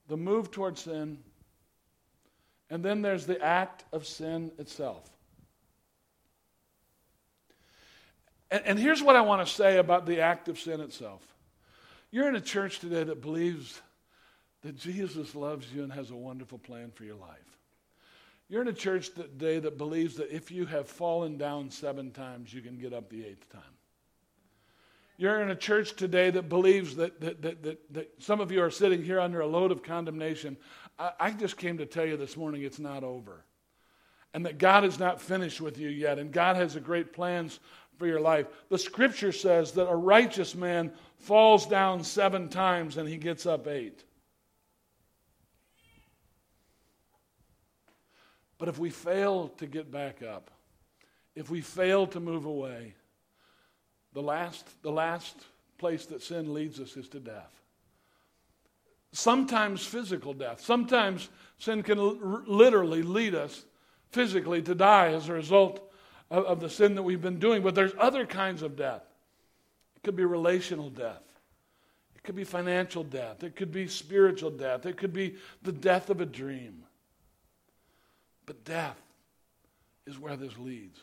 The 0.09 0.17
move 0.17 0.51
towards 0.51 0.81
sin. 0.81 1.17
And 2.69 2.85
then 2.85 3.01
there's 3.01 3.25
the 3.25 3.41
act 3.41 3.83
of 3.91 4.05
sin 4.05 4.51
itself. 4.59 5.09
And, 8.55 8.65
and 8.65 8.79
here's 8.79 9.03
what 9.03 9.17
I 9.17 9.21
want 9.21 9.45
to 9.45 9.53
say 9.53 9.79
about 9.79 10.05
the 10.05 10.21
act 10.21 10.47
of 10.47 10.57
sin 10.57 10.79
itself 10.79 11.21
You're 12.09 12.29
in 12.29 12.35
a 12.37 12.41
church 12.41 12.79
today 12.79 13.03
that 13.03 13.21
believes 13.21 13.81
that 14.61 14.77
Jesus 14.77 15.35
loves 15.35 15.71
you 15.73 15.83
and 15.83 15.91
has 15.91 16.09
a 16.09 16.15
wonderful 16.15 16.57
plan 16.57 16.91
for 16.91 17.03
your 17.03 17.17
life. 17.17 17.59
You're 18.47 18.61
in 18.61 18.69
a 18.69 18.73
church 18.73 19.13
today 19.13 19.59
that 19.59 19.77
believes 19.77 20.15
that 20.15 20.33
if 20.33 20.51
you 20.51 20.65
have 20.67 20.87
fallen 20.87 21.37
down 21.37 21.69
seven 21.69 22.11
times, 22.11 22.53
you 22.53 22.61
can 22.61 22.77
get 22.77 22.93
up 22.93 23.09
the 23.09 23.25
eighth 23.25 23.49
time. 23.51 23.61
You're 25.17 25.41
in 25.41 25.49
a 25.49 25.55
church 25.55 25.93
today 25.97 26.29
that 26.29 26.47
believes 26.47 26.95
that, 26.95 27.19
that, 27.19 27.41
that, 27.41 27.63
that, 27.63 27.93
that 27.93 28.23
some 28.23 28.39
of 28.39 28.53
you 28.53 28.63
are 28.63 28.71
sitting 28.71 29.03
here 29.03 29.19
under 29.19 29.41
a 29.41 29.47
load 29.47 29.73
of 29.73 29.83
condemnation. 29.83 30.55
I, 30.97 31.11
I 31.19 31.31
just 31.31 31.57
came 31.57 31.77
to 31.79 31.85
tell 31.85 32.05
you 32.05 32.15
this 32.15 32.37
morning 32.37 32.61
it's 32.61 32.79
not 32.79 33.03
over. 33.03 33.43
And 34.33 34.45
that 34.45 34.57
God 34.57 34.83
is 34.83 34.99
not 34.99 35.21
finished 35.21 35.61
with 35.61 35.77
you 35.77 35.87
yet. 35.87 36.19
And 36.19 36.31
God 36.31 36.57
has 36.57 36.75
a 36.75 36.81
great 36.81 37.13
plans 37.13 37.59
for 37.97 38.07
your 38.07 38.19
life. 38.19 38.47
The 38.69 38.77
scripture 38.77 39.31
says 39.31 39.73
that 39.73 39.89
a 39.89 39.95
righteous 39.95 40.55
man 40.55 40.91
falls 41.17 41.65
down 41.65 42.03
seven 42.03 42.49
times 42.49 42.97
and 42.97 43.07
he 43.07 43.17
gets 43.17 43.45
up 43.45 43.67
eight. 43.67 44.03
But 48.57 48.69
if 48.69 48.79
we 48.79 48.89
fail 48.89 49.49
to 49.57 49.65
get 49.65 49.91
back 49.91 50.23
up, 50.23 50.51
if 51.35 51.49
we 51.49 51.61
fail 51.61 52.07
to 52.07 52.19
move 52.19 52.45
away, 52.45 52.95
the 54.13 54.21
last, 54.21 54.65
the 54.81 54.91
last 54.91 55.35
place 55.77 56.05
that 56.07 56.23
sin 56.23 56.53
leads 56.53 56.79
us 56.79 56.95
is 56.95 57.09
to 57.09 57.19
death. 57.19 57.51
Sometimes 59.11 59.85
physical 59.85 60.33
death. 60.33 60.61
Sometimes 60.61 61.29
sin 61.57 61.83
can 61.83 61.99
l- 61.99 62.43
literally 62.47 63.01
lead 63.01 63.35
us 63.35 63.65
physically 64.11 64.61
to 64.61 64.73
die 64.73 65.07
as 65.07 65.27
a 65.27 65.33
result 65.33 65.91
of, 66.31 66.45
of 66.45 66.59
the 66.59 66.69
sin 66.69 66.95
that 66.95 67.03
we've 67.03 67.21
been 67.21 67.39
doing. 67.39 67.63
But 67.63 67.75
there's 67.75 67.93
other 67.99 68.25
kinds 68.25 68.61
of 68.61 68.75
death. 68.75 69.03
It 69.95 70.03
could 70.03 70.15
be 70.15 70.25
relational 70.25 70.89
death. 70.89 71.23
It 72.15 72.23
could 72.23 72.35
be 72.35 72.43
financial 72.43 73.03
death. 73.03 73.43
It 73.43 73.55
could 73.55 73.71
be 73.71 73.87
spiritual 73.87 74.51
death. 74.51 74.85
It 74.85 74.97
could 74.97 75.13
be 75.13 75.35
the 75.61 75.71
death 75.71 76.09
of 76.09 76.21
a 76.21 76.25
dream. 76.25 76.83
But 78.45 78.63
death 78.63 78.99
is 80.05 80.19
where 80.19 80.35
this 80.35 80.57
leads. 80.57 80.99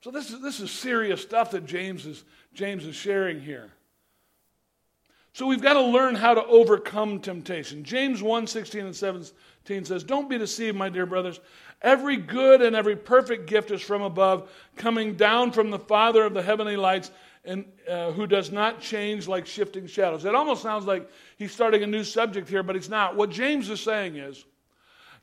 So 0.00 0.10
this 0.10 0.30
is, 0.30 0.40
this 0.40 0.60
is 0.60 0.70
serious 0.70 1.20
stuff 1.20 1.50
that 1.52 1.66
James 1.66 2.06
is, 2.06 2.24
James 2.54 2.84
is 2.84 2.94
sharing 2.94 3.40
here. 3.40 3.72
So 5.32 5.46
we've 5.46 5.62
got 5.62 5.74
to 5.74 5.82
learn 5.82 6.14
how 6.14 6.34
to 6.34 6.44
overcome 6.46 7.20
temptation. 7.20 7.84
James 7.84 8.22
1 8.22 8.46
16 8.46 8.86
and 8.86 8.96
17 8.96 9.84
says, 9.84 10.02
Don't 10.02 10.28
be 10.28 10.38
deceived, 10.38 10.76
my 10.76 10.88
dear 10.88 11.06
brothers. 11.06 11.40
Every 11.80 12.16
good 12.16 12.60
and 12.60 12.74
every 12.74 12.96
perfect 12.96 13.46
gift 13.46 13.70
is 13.70 13.80
from 13.80 14.02
above, 14.02 14.50
coming 14.76 15.14
down 15.14 15.52
from 15.52 15.70
the 15.70 15.78
Father 15.78 16.24
of 16.24 16.34
the 16.34 16.42
heavenly 16.42 16.76
lights, 16.76 17.10
and 17.44 17.64
uh, 17.88 18.10
who 18.12 18.26
does 18.26 18.50
not 18.50 18.80
change 18.80 19.28
like 19.28 19.46
shifting 19.46 19.86
shadows. 19.86 20.24
It 20.24 20.34
almost 20.34 20.62
sounds 20.62 20.86
like 20.86 21.08
he's 21.36 21.52
starting 21.52 21.82
a 21.82 21.86
new 21.86 22.04
subject 22.04 22.48
here, 22.48 22.62
but 22.62 22.74
he's 22.74 22.88
not. 22.88 23.16
What 23.16 23.30
James 23.30 23.70
is 23.70 23.80
saying 23.80 24.16
is, 24.16 24.44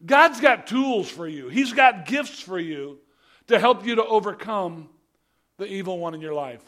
God's 0.06 0.40
got 0.40 0.68
tools 0.68 1.10
for 1.10 1.28
you, 1.28 1.50
He's 1.50 1.74
got 1.74 2.06
gifts 2.06 2.40
for 2.40 2.60
you 2.60 3.00
to 3.48 3.60
help 3.60 3.86
you 3.86 3.96
to 3.96 4.06
overcome 4.06 4.90
the 5.58 5.66
evil 5.66 6.00
one 6.00 6.14
in 6.14 6.22
your 6.22 6.34
life. 6.34 6.64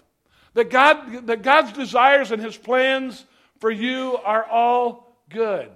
That, 0.54 0.70
God, 0.70 1.28
that 1.28 1.42
God's 1.42 1.72
desires 1.74 2.32
and 2.32 2.42
His 2.42 2.58
plans 2.58 3.26
for 3.60 3.72
you 3.72 4.18
are 4.24 4.44
all 4.44 5.18
good. 5.30 5.70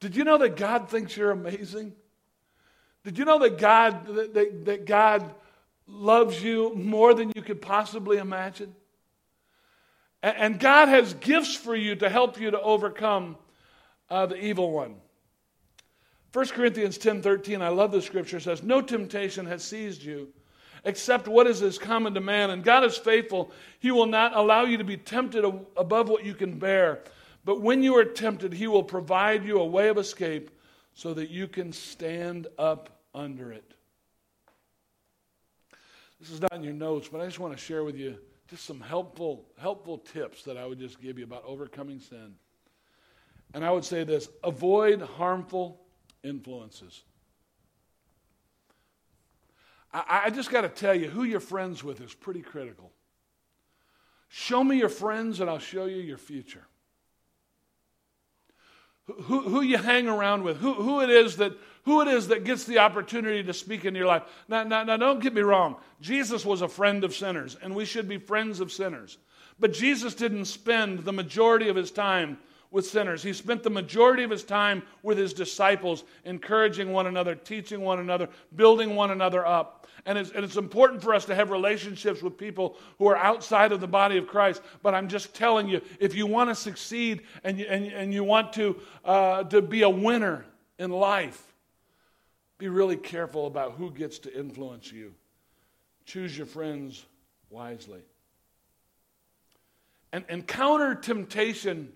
Did 0.00 0.16
you 0.16 0.24
know 0.24 0.38
that 0.38 0.56
God 0.56 0.88
thinks 0.88 1.16
you're 1.16 1.30
amazing? 1.30 1.94
Did 3.04 3.18
you 3.18 3.24
know 3.24 3.38
that 3.40 3.58
God, 3.58 4.06
that, 4.06 4.64
that, 4.64 4.84
God 4.86 5.34
loves 5.86 6.42
you 6.42 6.74
more 6.74 7.14
than 7.14 7.32
you 7.36 7.42
could 7.42 7.60
possibly 7.60 8.16
imagine? 8.16 8.74
And, 10.22 10.36
and 10.36 10.60
God 10.60 10.88
has 10.88 11.14
gifts 11.14 11.54
for 11.54 11.76
you 11.76 11.96
to 11.96 12.08
help 12.08 12.40
you 12.40 12.50
to 12.50 12.60
overcome 12.60 13.36
uh, 14.10 14.26
the 14.26 14.36
evil 14.36 14.72
one. 14.72 14.96
1 16.32 16.48
Corinthians 16.48 16.98
10:13, 16.98 17.62
I 17.62 17.68
love 17.68 17.92
the 17.92 18.02
scripture, 18.02 18.40
says, 18.40 18.62
"No 18.62 18.80
temptation 18.80 19.46
has 19.46 19.62
seized 19.62 20.02
you 20.02 20.32
except 20.84 21.26
what 21.28 21.46
is 21.46 21.62
as 21.62 21.78
common 21.78 22.14
to 22.14 22.20
man, 22.20 22.50
and 22.50 22.62
God 22.62 22.84
is 22.84 22.96
faithful. 22.96 23.50
He 23.80 23.90
will 23.90 24.06
not 24.06 24.36
allow 24.36 24.64
you 24.64 24.76
to 24.78 24.84
be 24.84 24.96
tempted 24.96 25.44
above 25.76 26.08
what 26.08 26.24
you 26.24 26.34
can 26.34 26.58
bear, 26.58 27.00
but 27.44 27.60
when 27.60 27.82
you 27.82 27.96
are 27.96 28.04
tempted, 28.04 28.52
he 28.52 28.66
will 28.66 28.82
provide 28.82 29.44
you 29.44 29.58
a 29.58 29.66
way 29.66 29.88
of 29.88 29.98
escape 29.98 30.50
so 30.94 31.14
that 31.14 31.30
you 31.30 31.48
can 31.48 31.72
stand 31.72 32.46
up 32.58 32.90
under 33.14 33.52
it." 33.52 33.74
This 36.20 36.30
is 36.30 36.40
not 36.40 36.52
in 36.52 36.62
your 36.62 36.72
notes, 36.72 37.08
but 37.08 37.20
I 37.20 37.26
just 37.26 37.38
want 37.38 37.56
to 37.56 37.62
share 37.62 37.84
with 37.84 37.96
you 37.96 38.18
just 38.48 38.64
some 38.64 38.80
helpful 38.80 39.46
helpful 39.58 39.98
tips 39.98 40.42
that 40.44 40.56
I 40.56 40.66
would 40.66 40.78
just 40.78 41.00
give 41.00 41.18
you 41.18 41.24
about 41.24 41.44
overcoming 41.44 42.00
sin. 42.00 42.36
And 43.52 43.64
I 43.64 43.70
would 43.70 43.84
say 43.84 44.04
this, 44.04 44.28
avoid 44.42 45.00
harmful 45.00 45.80
influences. 46.22 47.04
I, 49.92 50.22
I 50.24 50.30
just 50.30 50.50
got 50.50 50.62
to 50.62 50.68
tell 50.68 50.94
you, 50.94 51.08
who 51.08 51.22
you're 51.22 51.40
friends 51.40 51.84
with 51.84 52.00
is 52.00 52.12
pretty 52.12 52.42
critical. 52.42 52.90
Show 54.28 54.64
me 54.64 54.76
your 54.78 54.88
friends, 54.88 55.40
and 55.40 55.48
I'll 55.48 55.60
show 55.60 55.84
you 55.84 55.98
your 55.98 56.18
future. 56.18 56.66
Who, 59.06 59.42
who 59.42 59.60
you 59.60 59.76
hang 59.76 60.08
around 60.08 60.44
with, 60.44 60.56
who, 60.56 60.72
who, 60.72 61.02
it 61.02 61.10
is 61.10 61.36
that, 61.36 61.52
who 61.84 62.00
it 62.00 62.08
is 62.08 62.28
that 62.28 62.44
gets 62.44 62.64
the 62.64 62.78
opportunity 62.78 63.42
to 63.42 63.52
speak 63.52 63.84
in 63.84 63.94
your 63.94 64.06
life. 64.06 64.22
Now, 64.48 64.64
now, 64.64 64.82
now, 64.82 64.96
don't 64.96 65.20
get 65.20 65.34
me 65.34 65.42
wrong. 65.42 65.76
Jesus 66.00 66.44
was 66.44 66.62
a 66.62 66.68
friend 66.68 67.04
of 67.04 67.14
sinners, 67.14 67.54
and 67.60 67.74
we 67.74 67.84
should 67.84 68.08
be 68.08 68.16
friends 68.16 68.60
of 68.60 68.72
sinners. 68.72 69.18
But 69.60 69.74
Jesus 69.74 70.14
didn't 70.14 70.46
spend 70.46 71.00
the 71.00 71.12
majority 71.12 71.68
of 71.68 71.76
his 71.76 71.90
time 71.90 72.38
with 72.74 72.84
sinners. 72.84 73.22
He 73.22 73.32
spent 73.32 73.62
the 73.62 73.70
majority 73.70 74.24
of 74.24 74.30
his 74.32 74.42
time 74.42 74.82
with 75.04 75.16
his 75.16 75.32
disciples, 75.32 76.02
encouraging 76.24 76.92
one 76.92 77.06
another, 77.06 77.36
teaching 77.36 77.80
one 77.80 78.00
another, 78.00 78.28
building 78.56 78.96
one 78.96 79.12
another 79.12 79.46
up. 79.46 79.86
And 80.06 80.18
it's, 80.18 80.32
and 80.32 80.44
it's, 80.44 80.56
important 80.56 81.00
for 81.00 81.14
us 81.14 81.24
to 81.26 81.36
have 81.36 81.50
relationships 81.50 82.20
with 82.20 82.36
people 82.36 82.76
who 82.98 83.06
are 83.06 83.16
outside 83.16 83.70
of 83.70 83.80
the 83.80 83.86
body 83.86 84.18
of 84.18 84.26
Christ. 84.26 84.60
But 84.82 84.92
I'm 84.92 85.06
just 85.06 85.36
telling 85.36 85.68
you, 85.68 85.82
if 86.00 86.16
you 86.16 86.26
want 86.26 86.50
to 86.50 86.54
succeed 86.56 87.22
and 87.44 87.60
you, 87.60 87.66
and, 87.66 87.86
and 87.86 88.12
you 88.12 88.24
want 88.24 88.52
to, 88.54 88.80
uh, 89.04 89.44
to 89.44 89.62
be 89.62 89.82
a 89.82 89.88
winner 89.88 90.44
in 90.76 90.90
life, 90.90 91.54
be 92.58 92.68
really 92.68 92.96
careful 92.96 93.46
about 93.46 93.74
who 93.74 93.92
gets 93.92 94.18
to 94.18 94.36
influence 94.36 94.90
you. 94.90 95.14
Choose 96.06 96.36
your 96.36 96.48
friends 96.48 97.06
wisely. 97.50 98.00
And, 100.12 100.24
and 100.28 100.44
counter 100.44 100.96
temptation 100.96 101.92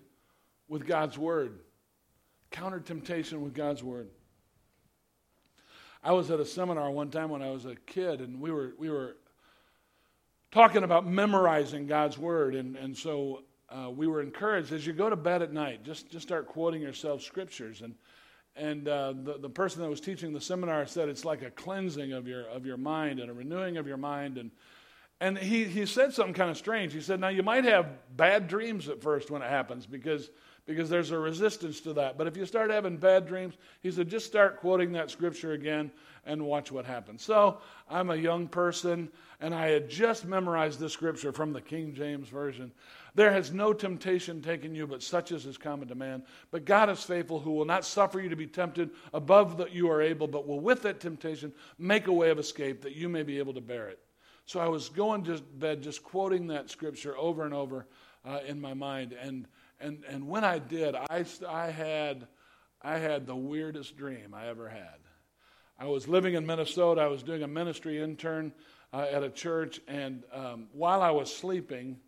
with 0.69 0.87
God's 0.87 1.17
word. 1.17 1.59
Counter 2.51 2.79
temptation 2.79 3.41
with 3.41 3.53
God's 3.53 3.83
word. 3.83 4.07
I 6.01 6.13
was 6.13 6.31
at 6.31 6.39
a 6.39 6.45
seminar 6.45 6.89
one 6.89 7.09
time 7.09 7.29
when 7.29 7.41
I 7.41 7.51
was 7.51 7.65
a 7.65 7.75
kid, 7.75 8.21
and 8.21 8.39
we 8.39 8.51
were, 8.51 8.73
we 8.77 8.89
were 8.89 9.17
talking 10.51 10.83
about 10.83 11.05
memorizing 11.05 11.87
God's 11.87 12.17
word. 12.17 12.55
And, 12.55 12.77
and 12.77 12.95
so 12.95 13.43
uh, 13.69 13.89
we 13.89 14.07
were 14.07 14.21
encouraged 14.21 14.71
as 14.71 14.87
you 14.87 14.93
go 14.93 15.09
to 15.09 15.17
bed 15.17 15.41
at 15.41 15.51
night, 15.51 15.83
just, 15.83 16.09
just 16.09 16.25
start 16.25 16.47
quoting 16.47 16.81
yourself 16.81 17.21
scriptures. 17.21 17.81
And, 17.81 17.95
and 18.55 18.87
uh, 18.87 19.13
the, 19.23 19.39
the 19.39 19.49
person 19.49 19.81
that 19.81 19.89
was 19.89 19.99
teaching 19.99 20.31
the 20.31 20.39
seminar 20.39 20.85
said 20.85 21.09
it's 21.09 21.25
like 21.25 21.41
a 21.41 21.51
cleansing 21.51 22.13
of 22.13 22.27
your, 22.27 22.47
of 22.47 22.65
your 22.65 22.77
mind 22.77 23.19
and 23.19 23.29
a 23.29 23.33
renewing 23.33 23.77
of 23.77 23.85
your 23.85 23.97
mind. 23.97 24.37
And, 24.37 24.51
and 25.19 25.37
he, 25.37 25.65
he 25.65 25.85
said 25.85 26.13
something 26.13 26.33
kind 26.33 26.49
of 26.49 26.57
strange. 26.57 26.93
He 26.93 27.01
said, 27.01 27.19
Now, 27.19 27.27
you 27.27 27.43
might 27.43 27.65
have 27.65 27.87
bad 28.15 28.47
dreams 28.47 28.87
at 28.87 29.01
first 29.01 29.29
when 29.29 29.41
it 29.41 29.49
happens 29.49 29.85
because 29.85 30.29
because 30.69 30.87
there's 30.87 31.09
a 31.09 31.17
resistance 31.17 31.81
to 31.81 31.93
that. 31.93 32.15
But 32.15 32.27
if 32.27 32.37
you 32.37 32.45
start 32.45 32.69
having 32.69 32.97
bad 32.97 33.25
dreams, 33.25 33.55
he 33.81 33.89
said, 33.89 34.07
just 34.07 34.27
start 34.27 34.59
quoting 34.59 34.91
that 34.91 35.09
scripture 35.09 35.53
again 35.53 35.89
and 36.27 36.45
watch 36.45 36.71
what 36.71 36.85
happens. 36.85 37.23
So 37.23 37.57
I'm 37.89 38.11
a 38.11 38.15
young 38.15 38.47
person, 38.47 39.09
and 39.41 39.55
I 39.55 39.69
had 39.69 39.89
just 39.89 40.25
memorized 40.25 40.79
this 40.79 40.93
scripture 40.93 41.31
from 41.31 41.53
the 41.53 41.61
King 41.61 41.95
James 41.95 42.29
Version. 42.29 42.71
There 43.15 43.31
has 43.31 43.51
no 43.51 43.73
temptation 43.73 44.43
taken 44.43 44.75
you, 44.75 44.85
but 44.85 45.01
such 45.01 45.31
as 45.31 45.47
is 45.47 45.57
common 45.57 45.87
to 45.87 45.95
man. 45.95 46.21
But 46.51 46.65
God 46.65 46.91
is 46.91 47.01
faithful, 47.03 47.39
who 47.39 47.53
will 47.53 47.65
not 47.65 47.83
suffer 47.83 48.19
you 48.19 48.29
to 48.29 48.35
be 48.35 48.45
tempted 48.45 48.91
above 49.11 49.57
that 49.57 49.73
you 49.73 49.89
are 49.89 50.03
able, 50.03 50.27
but 50.27 50.47
will 50.47 50.59
with 50.59 50.83
that 50.83 50.99
temptation 50.99 51.51
make 51.79 52.05
a 52.05 52.13
way 52.13 52.29
of 52.29 52.37
escape 52.37 52.83
that 52.83 52.95
you 52.95 53.09
may 53.09 53.23
be 53.23 53.39
able 53.39 53.55
to 53.55 53.61
bear 53.61 53.89
it. 53.89 53.99
So 54.49 54.59
I 54.59 54.67
was 54.67 54.89
going 54.89 55.25
to 55.25 55.39
bed 55.59 55.83
just 55.83 56.01
quoting 56.01 56.47
that 56.47 56.71
scripture 56.71 57.15
over 57.15 57.45
and 57.45 57.53
over 57.53 57.85
uh, 58.25 58.39
in 58.47 58.59
my 58.59 58.73
mind, 58.73 59.13
and 59.13 59.45
and, 59.79 60.03
and 60.09 60.27
when 60.27 60.43
I 60.43 60.57
did, 60.57 60.95
I, 60.95 61.23
I, 61.47 61.67
had, 61.67 62.25
I 62.81 62.97
had 62.97 63.27
the 63.27 63.35
weirdest 63.35 63.95
dream 63.95 64.33
I 64.33 64.47
ever 64.47 64.67
had. 64.67 64.97
I 65.77 65.85
was 65.85 66.07
living 66.07 66.33
in 66.33 66.47
Minnesota. 66.47 66.99
I 66.99 67.07
was 67.07 67.21
doing 67.21 67.43
a 67.43 67.47
ministry 67.47 68.01
intern 68.01 68.51
uh, 68.91 69.05
at 69.11 69.21
a 69.21 69.29
church, 69.29 69.81
and 69.87 70.23
um, 70.33 70.65
while 70.73 71.03
I 71.03 71.11
was 71.11 71.31
sleeping, 71.31 71.99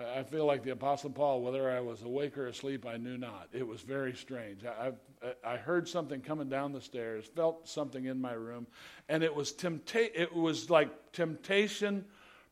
I 0.00 0.22
feel 0.22 0.46
like 0.46 0.62
the 0.62 0.70
Apostle 0.70 1.10
Paul, 1.10 1.42
whether 1.42 1.70
I 1.70 1.80
was 1.80 2.02
awake 2.02 2.38
or 2.38 2.46
asleep, 2.46 2.86
I 2.86 2.96
knew 2.96 3.18
not. 3.18 3.48
It 3.52 3.66
was 3.66 3.80
very 3.80 4.14
strange. 4.14 4.64
I, 4.64 4.92
I, 5.22 5.54
I 5.54 5.56
heard 5.56 5.88
something 5.88 6.20
coming 6.20 6.48
down 6.48 6.72
the 6.72 6.80
stairs, 6.80 7.26
felt 7.26 7.68
something 7.68 8.06
in 8.06 8.20
my 8.20 8.32
room, 8.32 8.66
and 9.08 9.22
it 9.22 9.34
was 9.34 9.52
tempta- 9.52 10.10
It 10.14 10.34
was 10.34 10.70
like 10.70 11.12
temptation 11.12 12.04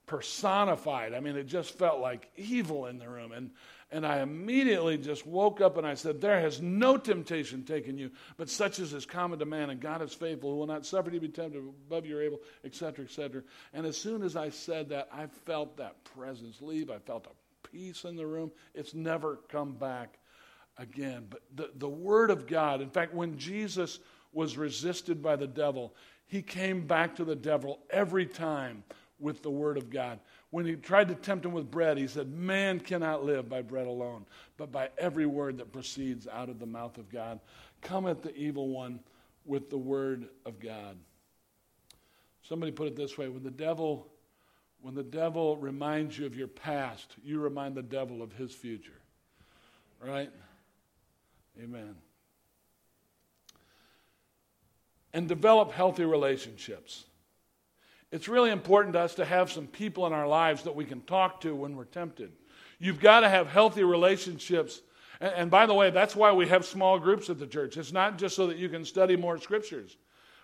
personified. 0.06 1.14
I 1.14 1.20
mean, 1.20 1.36
it 1.36 1.44
just 1.44 1.76
felt 1.78 2.00
like 2.00 2.30
evil 2.36 2.86
in 2.86 2.98
the 2.98 3.08
room. 3.08 3.32
And, 3.32 3.50
and 3.90 4.06
I 4.06 4.20
immediately 4.20 4.98
just 4.98 5.26
woke 5.26 5.60
up 5.60 5.78
and 5.78 5.86
I 5.86 5.94
said, 5.94 6.20
There 6.20 6.40
has 6.40 6.60
no 6.60 6.98
temptation 6.98 7.64
taken 7.64 7.96
you, 7.96 8.10
but 8.36 8.50
such 8.50 8.78
as 8.80 8.92
is 8.92 9.06
common 9.06 9.38
to 9.38 9.46
man, 9.46 9.70
and 9.70 9.80
God 9.80 10.02
is 10.02 10.12
faithful, 10.12 10.50
who 10.50 10.56
will 10.56 10.66
not 10.66 10.84
suffer 10.84 11.10
you 11.10 11.20
to 11.20 11.26
be 11.26 11.32
tempted 11.32 11.58
above 11.58 12.04
your 12.04 12.22
able, 12.22 12.40
etc., 12.64 13.04
etc. 13.04 13.42
And 13.72 13.86
as 13.86 13.96
soon 13.96 14.22
as 14.22 14.36
I 14.36 14.50
said 14.50 14.90
that, 14.90 15.08
I 15.12 15.26
felt 15.26 15.78
that 15.78 16.04
presence 16.04 16.60
leave. 16.60 16.90
I 16.90 16.98
felt 16.98 17.26
a 17.26 17.68
peace 17.70 18.04
in 18.04 18.16
the 18.16 18.26
room. 18.26 18.50
It's 18.74 18.94
never 18.94 19.40
come 19.48 19.72
back 19.72 20.18
again. 20.76 21.26
But 21.30 21.42
the, 21.54 21.70
the 21.76 21.88
Word 21.88 22.30
of 22.30 22.46
God, 22.46 22.82
in 22.82 22.90
fact, 22.90 23.14
when 23.14 23.38
Jesus 23.38 24.00
was 24.32 24.58
resisted 24.58 25.22
by 25.22 25.36
the 25.36 25.46
devil, 25.46 25.94
he 26.26 26.42
came 26.42 26.86
back 26.86 27.16
to 27.16 27.24
the 27.24 27.34
devil 27.34 27.80
every 27.90 28.26
time 28.26 28.84
with 29.18 29.42
the 29.42 29.50
Word 29.50 29.76
of 29.76 29.90
God. 29.90 30.20
When 30.50 30.64
he 30.64 30.76
tried 30.76 31.08
to 31.08 31.14
tempt 31.14 31.44
him 31.44 31.52
with 31.52 31.70
bread, 31.70 31.98
he 31.98 32.06
said, 32.06 32.32
Man 32.32 32.80
cannot 32.80 33.24
live 33.24 33.48
by 33.48 33.62
bread 33.62 33.86
alone, 33.86 34.24
but 34.56 34.72
by 34.72 34.88
every 34.96 35.26
word 35.26 35.58
that 35.58 35.72
proceeds 35.72 36.26
out 36.26 36.48
of 36.48 36.58
the 36.58 36.66
mouth 36.66 36.96
of 36.96 37.10
God. 37.10 37.40
Cometh 37.82 38.22
the 38.22 38.34
evil 38.34 38.68
one 38.68 39.00
with 39.44 39.70
the 39.70 39.78
Word 39.78 40.28
of 40.46 40.58
God. 40.58 40.96
Somebody 42.42 42.72
put 42.72 42.88
it 42.88 42.96
this 42.96 43.18
way 43.18 43.28
when 43.28 43.42
the 43.42 43.50
devil 43.50 44.08
when 44.80 44.94
the 44.94 45.02
devil 45.02 45.56
reminds 45.56 46.18
you 46.18 46.26
of 46.26 46.36
your 46.36 46.46
past, 46.46 47.16
you 47.24 47.40
remind 47.40 47.74
the 47.74 47.82
devil 47.82 48.22
of 48.22 48.32
his 48.32 48.54
future. 48.54 49.00
Right? 50.00 50.30
Amen. 51.60 51.96
And 55.12 55.26
develop 55.26 55.72
healthy 55.72 56.04
relationships. 56.04 57.06
It's 58.10 58.28
really 58.28 58.50
important 58.50 58.94
to 58.94 59.00
us 59.00 59.14
to 59.16 59.24
have 59.24 59.52
some 59.52 59.66
people 59.66 60.06
in 60.06 60.12
our 60.12 60.26
lives 60.26 60.62
that 60.62 60.74
we 60.74 60.84
can 60.84 61.02
talk 61.02 61.42
to 61.42 61.54
when 61.54 61.76
we're 61.76 61.84
tempted. 61.84 62.32
You've 62.78 63.00
got 63.00 63.20
to 63.20 63.28
have 63.28 63.48
healthy 63.48 63.84
relationships. 63.84 64.80
And, 65.20 65.32
and, 65.34 65.50
by 65.50 65.66
the 65.66 65.74
way, 65.74 65.90
that's 65.90 66.16
why 66.16 66.32
we 66.32 66.48
have 66.48 66.64
small 66.64 66.98
groups 66.98 67.28
at 67.28 67.38
the 67.38 67.46
church. 67.46 67.76
It's 67.76 67.92
not 67.92 68.18
just 68.18 68.34
so 68.34 68.46
that 68.46 68.56
you 68.56 68.68
can 68.68 68.84
study 68.84 69.16
more 69.16 69.36
scriptures. 69.38 69.96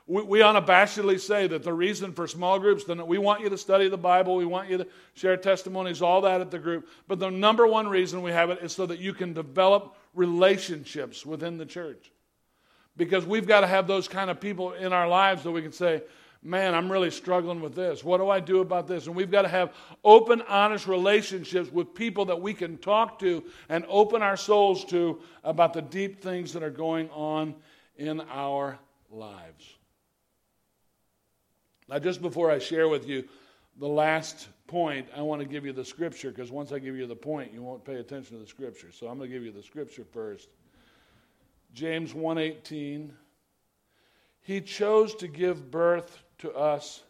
We, 0.07 0.23
we 0.23 0.39
unabashedly 0.41 1.19
say 1.19 1.47
that 1.47 1.63
the 1.63 1.73
reason 1.73 2.13
for 2.13 2.27
small 2.27 2.59
groups, 2.59 2.85
then 2.85 3.07
we 3.07 3.17
want 3.17 3.41
you 3.41 3.49
to 3.49 3.57
study 3.57 3.89
the 3.89 3.97
Bible, 3.97 4.37
we 4.37 4.45
want 4.45 4.69
you 4.69 4.79
to 4.79 4.87
share 5.15 5.37
testimonies, 5.39 6.03
all 6.03 6.21
that 6.23 6.43
at 6.43 6.51
the 6.51 6.59
group. 6.59 6.89
But 7.09 7.19
the 7.19 7.31
number 7.31 7.67
one 7.67 7.89
reason 7.89 8.21
we 8.21 8.33
have 8.33 8.51
it 8.51 8.59
is 8.63 8.73
so 8.73 8.85
that 8.87 8.99
you 8.99 9.15
can 9.15 9.33
develop 9.33 9.97
relationships 10.13 11.25
within 11.25 11.57
the 11.57 11.67
church. 11.67 12.11
Because 12.97 13.25
we've 13.25 13.47
got 13.47 13.61
to 13.61 13.67
have 13.67 13.87
those 13.87 14.07
kind 14.07 14.31
of 14.31 14.39
people 14.39 14.73
in 14.73 14.93
our 14.93 15.09
lives 15.09 15.43
that 15.45 15.51
we 15.51 15.63
can 15.63 15.73
say, 15.73 16.03
man, 16.45 16.75
I'm 16.75 16.93
really 16.93 17.11
struggling 17.11 17.63
with 17.63 17.75
this. 17.75 18.05
What 18.05 18.19
do 18.19 18.29
I 18.29 18.39
do 18.39 18.61
about 18.61 18.87
this? 18.87 19.07
And 19.07 19.17
we've 19.17 19.31
got 19.31 19.43
to 19.43 19.49
have 19.49 19.73
open, 20.05 20.43
honest 20.43 20.87
relationships 20.87 21.73
with 21.73 21.95
people 21.95 22.27
that 22.27 22.41
we 22.41 22.53
can 22.53 22.77
talk 22.77 23.19
to 23.21 23.43
and 23.71 23.85
open 23.89 24.23
our 24.23 24.37
souls 24.37 24.85
to 24.87 25.21
about 25.43 25.73
the 25.73 25.83
deep 25.83 26.23
things 26.23 26.53
that 26.53 26.63
are 26.63 26.71
going 26.71 27.09
on 27.11 27.55
in 27.97 28.21
our 28.31 28.79
lives. 29.11 29.65
Now, 31.89 31.99
just 31.99 32.21
before 32.21 32.51
I 32.51 32.59
share 32.59 32.89
with 32.89 33.09
you 33.09 33.25
the 33.79 33.89
last 33.89 34.49
point, 34.67 35.09
I 35.17 35.23
want 35.23 35.41
to 35.41 35.49
give 35.49 35.65
you 35.65 35.73
the 35.73 35.85
scripture 35.85 36.31
because 36.31 36.51
once 36.51 36.73
I 36.73 36.79
give 36.79 36.97
you 36.97 37.07
the 37.07 37.17
point, 37.17 37.53
you 37.53 37.63
won't 37.63 37.85
pay 37.85 37.97
attention 37.97 38.37
to 38.37 38.43
the 38.43 38.49
scripture. 38.49 38.93
So 38.93 39.09
I'm 39.09 39.17
going 39.19 39.31
to 39.31 39.35
give 39.35 39.45
you 39.45 39.53
the 39.53 39.63
scripture 39.63 40.05
first. 40.13 40.49
James 41.73 42.13
1:18 42.13 43.11
He 44.43 44.61
chose 44.61 45.15
to 45.17 45.27
give 45.27 45.71
birth 45.71 46.24
to 46.45 46.53
us 46.53 47.03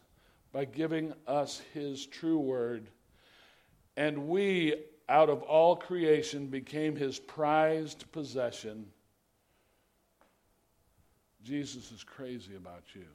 by 0.53 0.63
giving 0.63 1.13
us 1.27 1.61
his 1.73 2.05
true 2.05 2.39
word. 2.39 2.87
And 3.97 4.29
we, 4.29 4.75
out 5.09 5.29
of 5.29 5.43
all 5.43 5.75
creation, 5.75 6.47
became 6.47 6.95
his 6.95 7.19
prized 7.19 8.09
possession. 8.13 8.85
Jesus 11.43 11.91
is 11.91 12.01
crazy 12.05 12.55
about 12.55 12.83
you. 12.93 13.05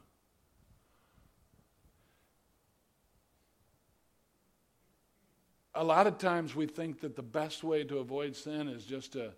A 5.75 5.83
lot 5.83 6.07
of 6.07 6.19
times 6.19 6.55
we 6.55 6.67
think 6.67 7.01
that 7.01 7.17
the 7.17 7.23
best 7.23 7.65
way 7.65 7.83
to 7.85 7.99
avoid 7.99 8.37
sin 8.37 8.69
is 8.69 8.85
just 8.85 9.15
to, 9.15 9.31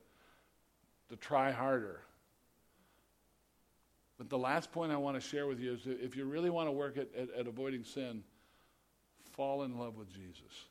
to 1.10 1.16
try 1.16 1.52
harder. 1.52 2.00
But 4.22 4.30
the 4.30 4.38
last 4.38 4.70
point 4.70 4.92
I 4.92 4.96
want 4.96 5.20
to 5.20 5.20
share 5.20 5.48
with 5.48 5.58
you 5.58 5.72
is 5.72 5.80
if 5.85 6.14
you 6.14 6.26
really 6.26 6.48
want 6.48 6.68
to 6.68 6.72
work 6.72 6.96
at, 6.96 7.08
at, 7.12 7.28
at 7.37 7.48
avoiding 7.48 7.82
sin, 7.82 8.22
fall 9.32 9.64
in 9.64 9.76
love 9.76 9.96
with 9.96 10.14
Jesus. 10.14 10.68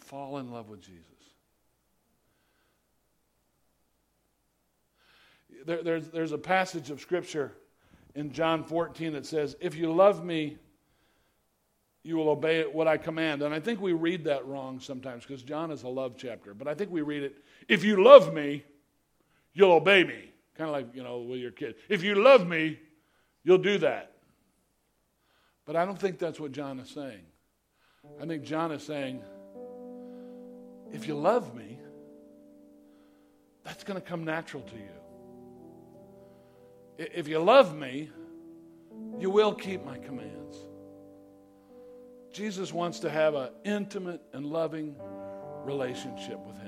Fall 0.00 0.38
in 0.38 0.50
love 0.50 0.68
with 0.68 0.80
Jesus. 0.80 1.04
There, 5.64 5.80
there's, 5.84 6.08
there's 6.08 6.32
a 6.32 6.38
passage 6.38 6.90
of 6.90 7.00
Scripture 7.00 7.52
in 8.16 8.32
John 8.32 8.64
14 8.64 9.12
that 9.12 9.24
says, 9.24 9.54
If 9.60 9.76
you 9.76 9.92
love 9.92 10.24
me, 10.24 10.56
you 12.02 12.16
will 12.16 12.30
obey 12.30 12.64
what 12.64 12.88
I 12.88 12.96
command. 12.96 13.42
And 13.42 13.54
I 13.54 13.60
think 13.60 13.80
we 13.80 13.92
read 13.92 14.24
that 14.24 14.44
wrong 14.44 14.80
sometimes 14.80 15.24
because 15.24 15.44
John 15.44 15.70
is 15.70 15.84
a 15.84 15.88
love 15.88 16.16
chapter. 16.18 16.52
But 16.52 16.66
I 16.66 16.74
think 16.74 16.90
we 16.90 17.02
read 17.02 17.22
it, 17.22 17.36
If 17.68 17.84
you 17.84 18.02
love 18.02 18.34
me, 18.34 18.64
you'll 19.54 19.70
obey 19.70 20.02
me. 20.02 20.32
Kind 20.58 20.68
of 20.68 20.74
like, 20.74 20.94
you 20.94 21.04
know, 21.04 21.20
with 21.20 21.38
your 21.38 21.52
kid. 21.52 21.76
If 21.88 22.02
you 22.02 22.16
love 22.16 22.46
me, 22.46 22.78
you'll 23.44 23.58
do 23.58 23.78
that. 23.78 24.12
But 25.64 25.76
I 25.76 25.84
don't 25.84 25.98
think 25.98 26.18
that's 26.18 26.40
what 26.40 26.50
John 26.50 26.80
is 26.80 26.90
saying. 26.90 27.22
I 28.20 28.26
think 28.26 28.42
John 28.42 28.72
is 28.72 28.82
saying, 28.82 29.22
if 30.92 31.06
you 31.06 31.14
love 31.14 31.54
me, 31.54 31.78
that's 33.62 33.84
going 33.84 34.00
to 34.00 34.06
come 34.06 34.24
natural 34.24 34.62
to 34.64 34.74
you. 34.74 34.88
If 36.98 37.28
you 37.28 37.38
love 37.38 37.76
me, 37.78 38.10
you 39.18 39.30
will 39.30 39.54
keep 39.54 39.84
my 39.84 39.98
commands. 39.98 40.56
Jesus 42.32 42.72
wants 42.72 42.98
to 43.00 43.10
have 43.10 43.34
an 43.34 43.50
intimate 43.64 44.22
and 44.32 44.44
loving 44.46 44.96
relationship 45.64 46.38
with 46.40 46.58
him. 46.58 46.67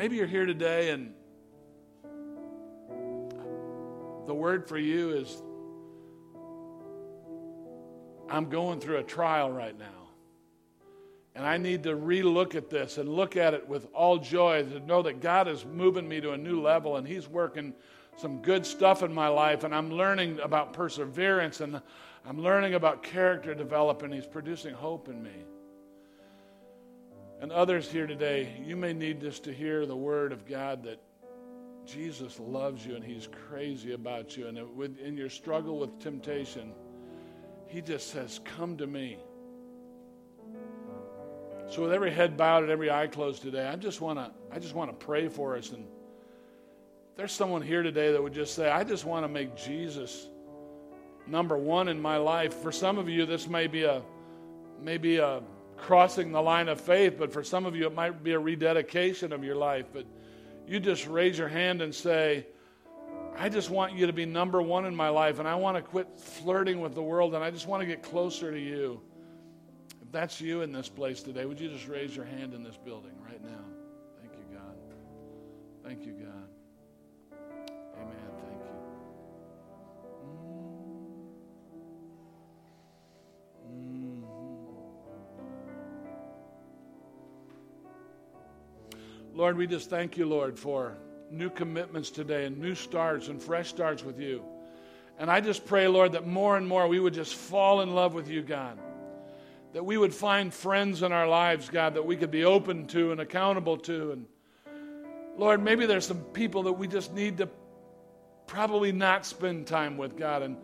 Maybe 0.00 0.16
you're 0.16 0.26
here 0.26 0.46
today 0.46 0.92
and 0.92 1.12
the 4.26 4.32
word 4.32 4.66
for 4.66 4.78
you 4.78 5.10
is 5.10 5.42
I'm 8.30 8.48
going 8.48 8.80
through 8.80 8.96
a 8.96 9.02
trial 9.02 9.52
right 9.52 9.78
now. 9.78 10.08
And 11.34 11.44
I 11.44 11.58
need 11.58 11.82
to 11.82 11.90
relook 11.90 12.54
at 12.54 12.70
this 12.70 12.96
and 12.96 13.10
look 13.10 13.36
at 13.36 13.52
it 13.52 13.68
with 13.68 13.88
all 13.92 14.16
joy 14.16 14.62
to 14.62 14.80
know 14.80 15.02
that 15.02 15.20
God 15.20 15.48
is 15.48 15.66
moving 15.66 16.08
me 16.08 16.18
to 16.22 16.32
a 16.32 16.38
new 16.38 16.62
level 16.62 16.96
and 16.96 17.06
He's 17.06 17.28
working 17.28 17.74
some 18.16 18.40
good 18.40 18.64
stuff 18.64 19.02
in 19.02 19.12
my 19.12 19.28
life. 19.28 19.64
And 19.64 19.74
I'm 19.74 19.90
learning 19.90 20.40
about 20.40 20.72
perseverance 20.72 21.60
and 21.60 21.78
I'm 22.24 22.40
learning 22.40 22.72
about 22.72 23.02
character 23.02 23.54
development. 23.54 24.14
He's 24.14 24.24
producing 24.24 24.72
hope 24.72 25.10
in 25.10 25.22
me. 25.22 25.44
And 27.40 27.50
others 27.52 27.90
here 27.90 28.06
today, 28.06 28.52
you 28.62 28.76
may 28.76 28.92
need 28.92 29.22
just 29.22 29.44
to 29.44 29.52
hear 29.52 29.86
the 29.86 29.96
word 29.96 30.30
of 30.30 30.46
God 30.46 30.84
that 30.84 31.00
Jesus 31.86 32.38
loves 32.38 32.84
you 32.84 32.94
and 32.94 33.02
he's 33.02 33.28
crazy 33.48 33.92
about 33.92 34.36
you. 34.36 34.46
And 34.46 34.98
in 34.98 35.16
your 35.16 35.30
struggle 35.30 35.78
with 35.78 35.98
temptation, 35.98 36.72
he 37.66 37.80
just 37.80 38.10
says, 38.10 38.40
Come 38.44 38.76
to 38.76 38.86
me. 38.86 39.18
So 41.70 41.82
with 41.82 41.92
every 41.92 42.10
head 42.10 42.36
bowed 42.36 42.64
and 42.64 42.72
every 42.72 42.90
eye 42.90 43.06
closed 43.06 43.42
today, 43.42 43.66
I 43.66 43.76
just 43.76 44.00
want 44.00 44.18
to 44.18 44.30
I 44.52 44.58
just 44.58 44.74
want 44.74 44.90
to 44.90 45.06
pray 45.06 45.28
for 45.28 45.56
us. 45.56 45.70
And 45.70 45.86
there's 47.16 47.32
someone 47.32 47.62
here 47.62 47.82
today 47.82 48.12
that 48.12 48.22
would 48.22 48.34
just 48.34 48.54
say, 48.54 48.70
I 48.70 48.84
just 48.84 49.04
want 49.04 49.24
to 49.24 49.28
make 49.28 49.56
Jesus 49.56 50.28
number 51.26 51.56
one 51.56 51.88
in 51.88 52.02
my 52.02 52.16
life. 52.18 52.54
For 52.54 52.72
some 52.72 52.98
of 52.98 53.08
you, 53.08 53.24
this 53.24 53.48
may 53.48 53.66
be 53.66 53.84
a 53.84 54.02
maybe 54.82 55.18
a 55.18 55.42
crossing 55.80 56.32
the 56.32 56.40
line 56.40 56.68
of 56.68 56.80
faith, 56.80 57.16
but 57.18 57.32
for 57.32 57.42
some 57.42 57.66
of 57.66 57.74
you, 57.74 57.86
it 57.86 57.94
might 57.94 58.22
be 58.22 58.32
a 58.32 58.38
rededication 58.38 59.32
of 59.32 59.42
your 59.42 59.56
life. 59.56 59.86
But 59.92 60.06
you 60.66 60.80
just 60.80 61.06
raise 61.06 61.36
your 61.36 61.48
hand 61.48 61.82
and 61.82 61.94
say, 61.94 62.46
I 63.36 63.48
just 63.48 63.70
want 63.70 63.94
you 63.94 64.06
to 64.06 64.12
be 64.12 64.26
number 64.26 64.60
one 64.60 64.84
in 64.84 64.94
my 64.94 65.08
life, 65.08 65.38
and 65.38 65.48
I 65.48 65.54
want 65.54 65.76
to 65.76 65.82
quit 65.82 66.18
flirting 66.18 66.80
with 66.80 66.94
the 66.94 67.02
world, 67.02 67.34
and 67.34 67.42
I 67.42 67.50
just 67.50 67.66
want 67.66 67.80
to 67.80 67.86
get 67.86 68.02
closer 68.02 68.50
to 68.50 68.58
you. 68.58 69.00
If 70.02 70.12
that's 70.12 70.40
you 70.40 70.62
in 70.62 70.72
this 70.72 70.88
place 70.88 71.22
today, 71.22 71.44
would 71.46 71.60
you 71.60 71.68
just 71.68 71.88
raise 71.88 72.14
your 72.14 72.24
hand 72.24 72.54
in 72.54 72.62
this 72.62 72.76
building 72.76 73.12
right 73.24 73.42
now? 73.42 73.64
Thank 74.20 74.32
you, 74.34 74.56
God. 74.56 74.76
Thank 75.84 76.06
you, 76.06 76.12
God. 76.12 76.39
Lord, 89.40 89.56
we 89.56 89.66
just 89.66 89.88
thank 89.88 90.18
you, 90.18 90.26
Lord, 90.26 90.58
for 90.58 90.98
new 91.30 91.48
commitments 91.48 92.10
today 92.10 92.44
and 92.44 92.58
new 92.58 92.74
starts 92.74 93.28
and 93.28 93.42
fresh 93.42 93.70
starts 93.70 94.04
with 94.04 94.20
you. 94.20 94.44
And 95.18 95.30
I 95.30 95.40
just 95.40 95.64
pray, 95.64 95.88
Lord, 95.88 96.12
that 96.12 96.26
more 96.26 96.58
and 96.58 96.68
more 96.68 96.86
we 96.86 97.00
would 97.00 97.14
just 97.14 97.34
fall 97.34 97.80
in 97.80 97.94
love 97.94 98.12
with 98.12 98.28
you, 98.28 98.42
God. 98.42 98.78
That 99.72 99.82
we 99.82 99.96
would 99.96 100.12
find 100.12 100.52
friends 100.52 101.02
in 101.02 101.10
our 101.10 101.26
lives, 101.26 101.70
God, 101.70 101.94
that 101.94 102.04
we 102.04 102.16
could 102.16 102.30
be 102.30 102.44
open 102.44 102.86
to 102.88 103.12
and 103.12 103.20
accountable 103.22 103.78
to. 103.78 104.12
And 104.12 104.26
Lord, 105.38 105.62
maybe 105.62 105.86
there's 105.86 106.06
some 106.06 106.20
people 106.34 106.64
that 106.64 106.72
we 106.72 106.86
just 106.86 107.14
need 107.14 107.38
to 107.38 107.48
probably 108.46 108.92
not 108.92 109.24
spend 109.24 109.66
time 109.66 109.96
with, 109.96 110.18
God, 110.18 110.42
and 110.42 110.58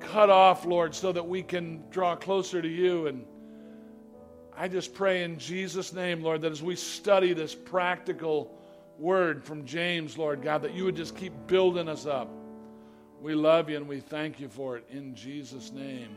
cut 0.00 0.30
off, 0.30 0.64
Lord, 0.64 0.94
so 0.94 1.12
that 1.12 1.28
we 1.28 1.42
can 1.42 1.84
draw 1.90 2.16
closer 2.16 2.62
to 2.62 2.68
you. 2.68 3.08
And 3.08 3.26
I 4.58 4.68
just 4.68 4.94
pray 4.94 5.22
in 5.22 5.38
Jesus' 5.38 5.92
name, 5.92 6.22
Lord, 6.22 6.40
that 6.40 6.50
as 6.50 6.62
we 6.62 6.76
study 6.76 7.34
this 7.34 7.54
practical 7.54 8.50
word 8.98 9.44
from 9.44 9.66
James, 9.66 10.16
Lord 10.16 10.40
God, 10.40 10.62
that 10.62 10.72
you 10.72 10.84
would 10.84 10.96
just 10.96 11.14
keep 11.14 11.34
building 11.46 11.88
us 11.88 12.06
up. 12.06 12.30
We 13.20 13.34
love 13.34 13.68
you 13.68 13.76
and 13.76 13.86
we 13.86 14.00
thank 14.00 14.40
you 14.40 14.48
for 14.48 14.78
it 14.78 14.86
in 14.90 15.14
Jesus' 15.14 15.72
name. 15.72 16.16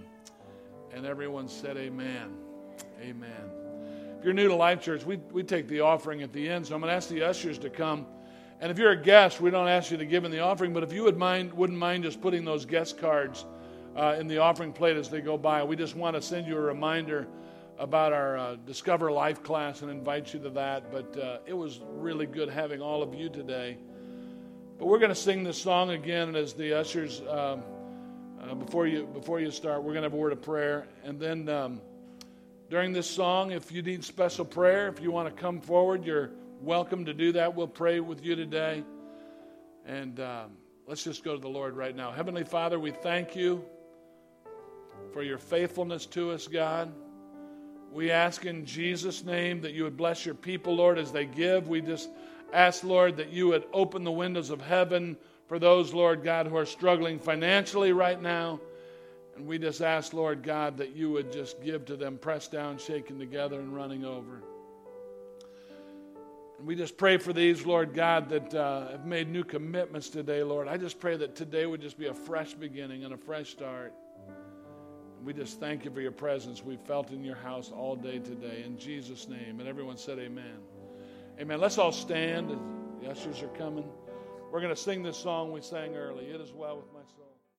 And 0.93 1.05
everyone 1.05 1.49
said, 1.49 1.75
Amen. 1.75 2.33
Amen. 3.01 3.51
If 4.17 4.23
you're 4.23 4.33
new 4.33 4.47
to 4.47 4.55
Life 4.55 4.81
Church, 4.81 5.05
we, 5.05 5.17
we 5.31 5.43
take 5.43 5.67
the 5.67 5.81
offering 5.81 6.21
at 6.23 6.31
the 6.31 6.47
end, 6.47 6.67
so 6.67 6.75
I'm 6.75 6.81
going 6.81 6.91
to 6.91 6.95
ask 6.95 7.09
the 7.09 7.23
ushers 7.23 7.57
to 7.59 7.69
come. 7.69 8.05
And 8.61 8.71
if 8.71 8.77
you're 8.77 8.91
a 8.91 9.01
guest, 9.01 9.41
we 9.41 9.49
don't 9.49 9.67
ask 9.67 9.91
you 9.91 9.97
to 9.97 10.05
give 10.05 10.23
in 10.23 10.31
the 10.31 10.39
offering, 10.39 10.73
but 10.73 10.83
if 10.83 10.93
you 10.93 11.03
would 11.03 11.17
mind, 11.17 11.53
wouldn't 11.53 11.79
mind 11.79 12.03
just 12.03 12.21
putting 12.21 12.45
those 12.45 12.65
guest 12.65 12.97
cards 12.97 13.45
uh, 13.95 14.15
in 14.17 14.27
the 14.27 14.37
offering 14.37 14.71
plate 14.71 14.95
as 14.95 15.09
they 15.09 15.19
go 15.19 15.37
by, 15.37 15.63
we 15.63 15.75
just 15.75 15.95
want 15.95 16.15
to 16.15 16.21
send 16.21 16.47
you 16.47 16.57
a 16.57 16.61
reminder 16.61 17.27
about 17.79 18.11
our 18.11 18.37
uh, 18.37 18.55
Discover 18.67 19.11
Life 19.11 19.41
class 19.41 19.81
and 19.81 19.89
invite 19.89 20.33
you 20.33 20.39
to 20.41 20.49
that. 20.51 20.91
But 20.91 21.17
uh, 21.17 21.37
it 21.47 21.53
was 21.53 21.79
really 21.87 22.25
good 22.25 22.49
having 22.49 22.81
all 22.81 23.01
of 23.01 23.15
you 23.15 23.29
today. 23.29 23.77
But 24.77 24.87
we're 24.87 24.99
going 24.99 25.09
to 25.09 25.15
sing 25.15 25.43
this 25.43 25.57
song 25.57 25.89
again, 25.89 26.27
and 26.27 26.37
as 26.37 26.53
the 26.53 26.77
ushers, 26.77 27.21
um, 27.21 27.63
uh, 28.41 28.53
before 28.55 28.85
you 28.85 29.05
before 29.07 29.39
you 29.39 29.49
start, 29.51 29.83
we're 29.83 29.93
going 29.93 30.03
to 30.03 30.09
have 30.09 30.13
a 30.13 30.17
word 30.17 30.31
of 30.31 30.41
prayer, 30.41 30.87
and 31.03 31.19
then 31.19 31.49
um, 31.49 31.81
during 32.69 32.93
this 32.93 33.09
song, 33.09 33.51
if 33.51 33.71
you 33.71 33.81
need 33.81 34.03
special 34.03 34.45
prayer, 34.45 34.87
if 34.87 35.01
you 35.01 35.11
want 35.11 35.33
to 35.33 35.41
come 35.41 35.59
forward, 35.59 36.05
you're 36.05 36.31
welcome 36.61 37.03
to 37.05 37.13
do 37.13 37.33
that. 37.33 37.55
We'll 37.55 37.67
pray 37.67 37.99
with 37.99 38.23
you 38.23 38.35
today, 38.35 38.83
and 39.85 40.19
um, 40.21 40.51
let's 40.87 41.03
just 41.03 41.23
go 41.25 41.35
to 41.35 41.41
the 41.41 41.49
Lord 41.49 41.75
right 41.75 41.95
now. 41.95 42.11
Heavenly 42.11 42.45
Father, 42.45 42.79
we 42.79 42.91
thank 42.91 43.35
you 43.35 43.65
for 45.11 45.23
your 45.23 45.37
faithfulness 45.37 46.05
to 46.07 46.31
us, 46.31 46.47
God. 46.47 46.93
We 47.91 48.11
ask 48.11 48.45
in 48.45 48.65
Jesus' 48.65 49.23
name 49.23 49.61
that 49.61 49.73
you 49.73 49.83
would 49.83 49.97
bless 49.97 50.25
your 50.25 50.35
people, 50.35 50.75
Lord, 50.75 50.99
as 50.99 51.11
they 51.11 51.25
give. 51.25 51.67
We 51.67 51.81
just 51.81 52.09
ask, 52.53 52.83
Lord, 52.83 53.17
that 53.17 53.29
you 53.31 53.47
would 53.47 53.65
open 53.73 54.03
the 54.03 54.11
windows 54.11 54.51
of 54.51 54.61
heaven 54.61 55.17
for 55.47 55.57
those, 55.57 55.93
Lord 55.93 56.23
God, 56.23 56.45
who 56.45 56.55
are 56.55 56.65
struggling 56.65 57.17
financially 57.17 57.91
right 57.91 58.21
now. 58.21 58.59
And 59.35 59.47
we 59.47 59.57
just 59.57 59.81
ask, 59.81 60.13
Lord 60.13 60.43
God, 60.43 60.77
that 60.77 60.95
you 60.95 61.09
would 61.11 61.31
just 61.31 61.63
give 61.63 61.85
to 61.85 61.95
them, 61.95 62.17
pressed 62.17 62.51
down, 62.51 62.77
shaken 62.77 63.17
together, 63.17 63.59
and 63.59 63.73
running 63.73 64.05
over. 64.05 64.43
And 66.59 66.67
we 66.67 66.75
just 66.75 66.97
pray 66.97 67.17
for 67.17 67.31
these, 67.31 67.65
Lord 67.65 67.93
God, 67.93 68.29
that 68.29 68.53
uh, 68.53 68.89
have 68.89 69.05
made 69.05 69.29
new 69.29 69.45
commitments 69.45 70.09
today, 70.09 70.43
Lord. 70.43 70.67
I 70.67 70.75
just 70.77 70.99
pray 70.99 71.15
that 71.15 71.35
today 71.35 71.65
would 71.65 71.81
just 71.81 71.97
be 71.97 72.07
a 72.07 72.13
fresh 72.13 72.53
beginning 72.53 73.05
and 73.05 73.13
a 73.13 73.17
fresh 73.17 73.49
start. 73.49 73.93
We 75.23 75.33
just 75.33 75.59
thank 75.59 75.85
you 75.85 75.91
for 75.91 76.01
your 76.01 76.11
presence. 76.11 76.63
We 76.63 76.77
felt 76.77 77.11
in 77.11 77.23
your 77.23 77.35
house 77.35 77.71
all 77.75 77.95
day 77.95 78.19
today. 78.19 78.63
In 78.65 78.77
Jesus' 78.77 79.27
name. 79.27 79.59
And 79.59 79.67
everyone 79.67 79.97
said, 79.97 80.17
Amen. 80.19 80.59
Amen. 81.39 81.59
Let's 81.59 81.77
all 81.77 81.91
stand. 81.91 82.57
The 83.01 83.09
ushers 83.09 83.41
are 83.41 83.47
coming. 83.49 83.89
We're 84.51 84.61
going 84.61 84.73
to 84.73 84.81
sing 84.81 85.03
this 85.03 85.17
song 85.17 85.51
we 85.51 85.61
sang 85.61 85.95
early. 85.95 86.25
It 86.25 86.41
is 86.41 86.51
well 86.51 86.77
with 86.77 86.91
my 86.93 87.01
soul. 87.15 87.28